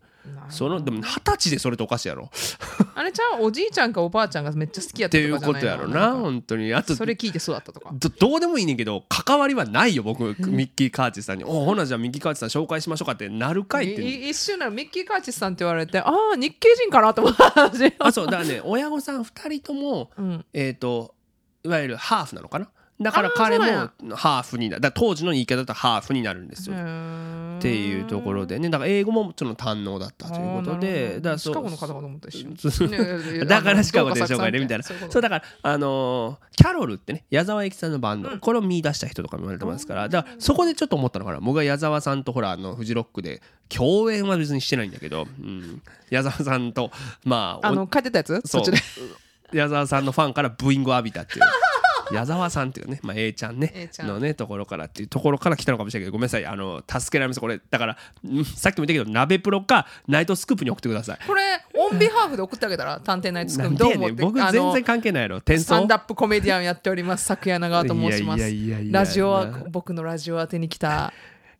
[0.50, 2.30] そのでも二十歳でそれっておかしいやろ。
[2.94, 3.44] あれちゃう？
[3.44, 6.72] おじいちゃんかおばあちゃんがめっちゃ好きやっったていうとかじゃないことやろな本当に。
[6.74, 7.90] あとそれ聞いてそうだったとか。
[7.92, 14.02] どどうでもいいねんけど関わりはないよ僕、 ミッキー・カーチスさんに「おほなじゃあミッキー・カーチスさん紹介しましょうか」ってなるかいって。
[14.02, 17.52] い一瞬ならミッキー・カーチスさんって言われてああ日系人かなと思った。
[17.64, 18.60] 私あそうだからね。
[18.64, 20.44] 親御さん2人とも、うん。
[20.52, 21.14] えっ、と
[21.64, 22.68] いわゆるハーフなのかな？
[23.00, 23.64] だから彼も
[24.16, 24.92] ハーフになる。
[24.92, 28.68] 当時の言い方だとハーフになるんですよ、っていうところでね。
[28.70, 31.20] だから英語もちょっと堪能だったということで。
[31.20, 34.84] だからそうシカゴの方かと思った一瞬そうねいやいやだからシカゴでしょうがねみたいな。
[34.84, 40.08] そうだからあのーキャロルってね矢沢永吉さんのバンド、これを見出した人とかも言われてますから。
[40.08, 41.38] だからそこでちょっと思ったのかな。
[41.38, 46.90] 僕は矢沢さんとほらあのフジロックで共演は別にしてないんだけど、うん、矢沢さんと
[47.24, 48.40] まあおあの書いてたやつ？
[48.44, 48.78] そっちで。
[49.52, 51.40] 矢沢さんのファンからブーイングを浴びたっていう
[52.12, 54.08] 矢沢さんっていうね、まあ、A ちゃんね A ちゃん。
[54.08, 57.60] のねところからっていうところから来たのかもしれないけどごめんなさいあの助けられますこれ。
[57.70, 57.92] だから
[58.26, 61.18] んさっきも言ったけど鍋プロかナイトスクープに送ってください。
[61.26, 61.42] これ
[61.74, 65.36] オンビハーフで送ってあげたら探偵ナイトスクープどう思って僕全然関係ないやろ。
[65.38, 65.64] 転送。
[65.64, 68.42] スタンダップコメディアンやっております昨夜長と申します
[68.90, 71.12] ラジオは僕のラジオ宛てに来た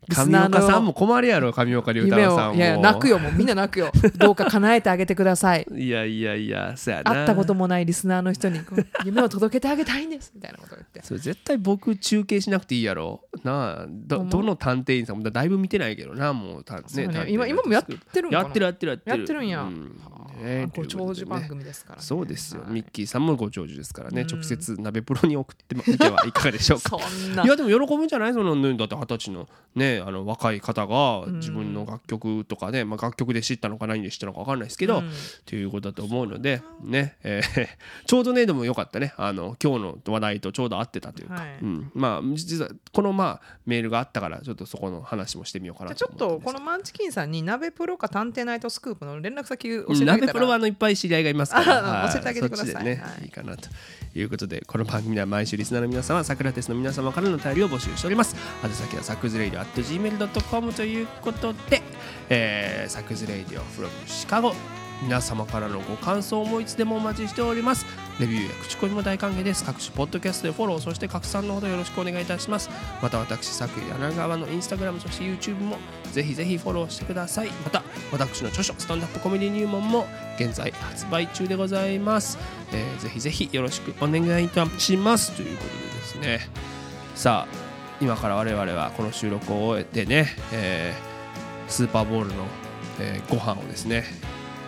[0.09, 2.53] 上岡さんもの困るやろ上岡龍太夢郎さんも。
[2.53, 3.93] をいやいや泣くよもうみんな泣くよ。
[4.19, 5.67] どうか叶えてあげてください。
[5.71, 7.13] いやいやいやそうやな。
[7.13, 8.61] 会ったこともないリスナーの人に
[9.05, 11.03] 夢を届けてあげたいんですみたいなことを言って。
[11.03, 13.23] それ絶対僕中継しなくていいやろ。
[13.45, 17.27] なあどどの探偵員さんもだいぶ見てないけどなもうた、ねね。
[17.29, 19.19] 今今もやってるんやってるやってるやってる。
[19.19, 19.63] やってるんや。
[19.63, 20.01] うん。
[20.05, 20.71] あね。
[20.75, 22.03] ご長寿番組ですからね。
[22.05, 22.73] そうですよ、はい。
[22.73, 24.29] ミッキーさんもご長寿ですからね、うん。
[24.29, 26.99] 直接鍋プロに送ってみてはいかがでしょうか。
[27.45, 28.33] いやでも喜ぶんじゃない？
[28.33, 35.11] そのねだって二十歳のねあの若い方がん自分の楽曲とかね、まあ、楽曲で知ったのか何で知ったのか分かんないですけど、うん。
[35.47, 37.69] ということだと思うのでね、えー
[38.07, 39.13] ちょうどねでもよかったね。
[39.17, 41.59] あの今日の話題とちょうど合ってたというか、はい。
[41.63, 50.41] うん、まあ実はこのまあメールがあったからちょっとそこの話もしてみようかなじゃあちょっとこのマンチキンさんに鍋プロか探偵ナイトスクープの連絡先教えてあうんげたら。
[50.41, 52.67] 鍋プロはあのいっぱい知り合いがいますから、 教えてあげてください。
[52.67, 53.25] そっちでね、はい。
[53.25, 53.69] い、いかなと。
[54.15, 58.35] いうことでこの番組では毎週リスナーの皆様サクラテスの皆様からのお便りを募集しております。
[58.65, 61.83] 宛先はサクズレイディオ at gmail.com ということで、
[62.29, 64.55] えー、サクズレイディオ from シカゴ
[65.03, 67.87] 皆様からのご感想もいつでもお待ちしております。
[68.19, 69.65] レビューや口コミも大歓迎です。
[69.65, 72.69] 各種ポッドキャストでフォローそして拡散のほどよろしくお願いいたします。
[73.01, 75.79] また私サク柳川のインスタグラムそして YouTube も
[76.13, 77.49] ぜひぜひフォローしてください。
[77.65, 82.39] また私の著書スタンダップコメディ入門も現在発売中でございます、
[82.73, 85.33] えーぜひぜひよろしくお願いいたします。
[85.33, 86.51] ということでですね。
[87.15, 87.55] さあ
[88.01, 92.47] 今から我々はこの収録を終えてね、えースーパーボールの、
[92.99, 94.05] えーご飯をですね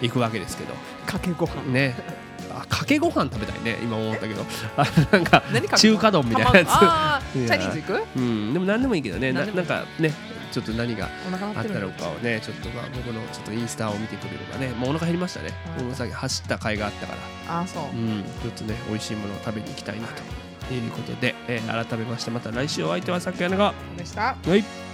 [0.01, 0.75] 行くわけですけど。
[1.07, 1.63] かけご飯。
[1.73, 1.95] ね。
[2.53, 3.79] あかけご飯食べたいね。
[3.83, 4.45] 今思ったけど。
[4.77, 5.43] あなんか
[5.77, 6.69] 中華丼みたいなやつ。
[6.69, 7.49] 卵あーいや。
[7.49, 8.19] チャイニーズ行く？
[8.19, 9.33] うんでも何でもいいけどね。
[9.33, 10.13] なないんかね
[10.51, 14.69] ちょっと何があってたのかをねちょっとまあ僕のちょっとインスタを見てくれればね。
[14.71, 15.53] もうお腹減りましたね。
[15.79, 17.13] うんもうさっき走った甲斐があったか
[17.47, 17.61] ら。
[17.61, 17.85] あーそう。
[17.85, 23.75] うんちょっとね美味しいものを食べに行きたいなということで、えー改めましてまた来週お相手はさくやなが。
[23.97, 24.37] でした。
[24.45, 24.90] はい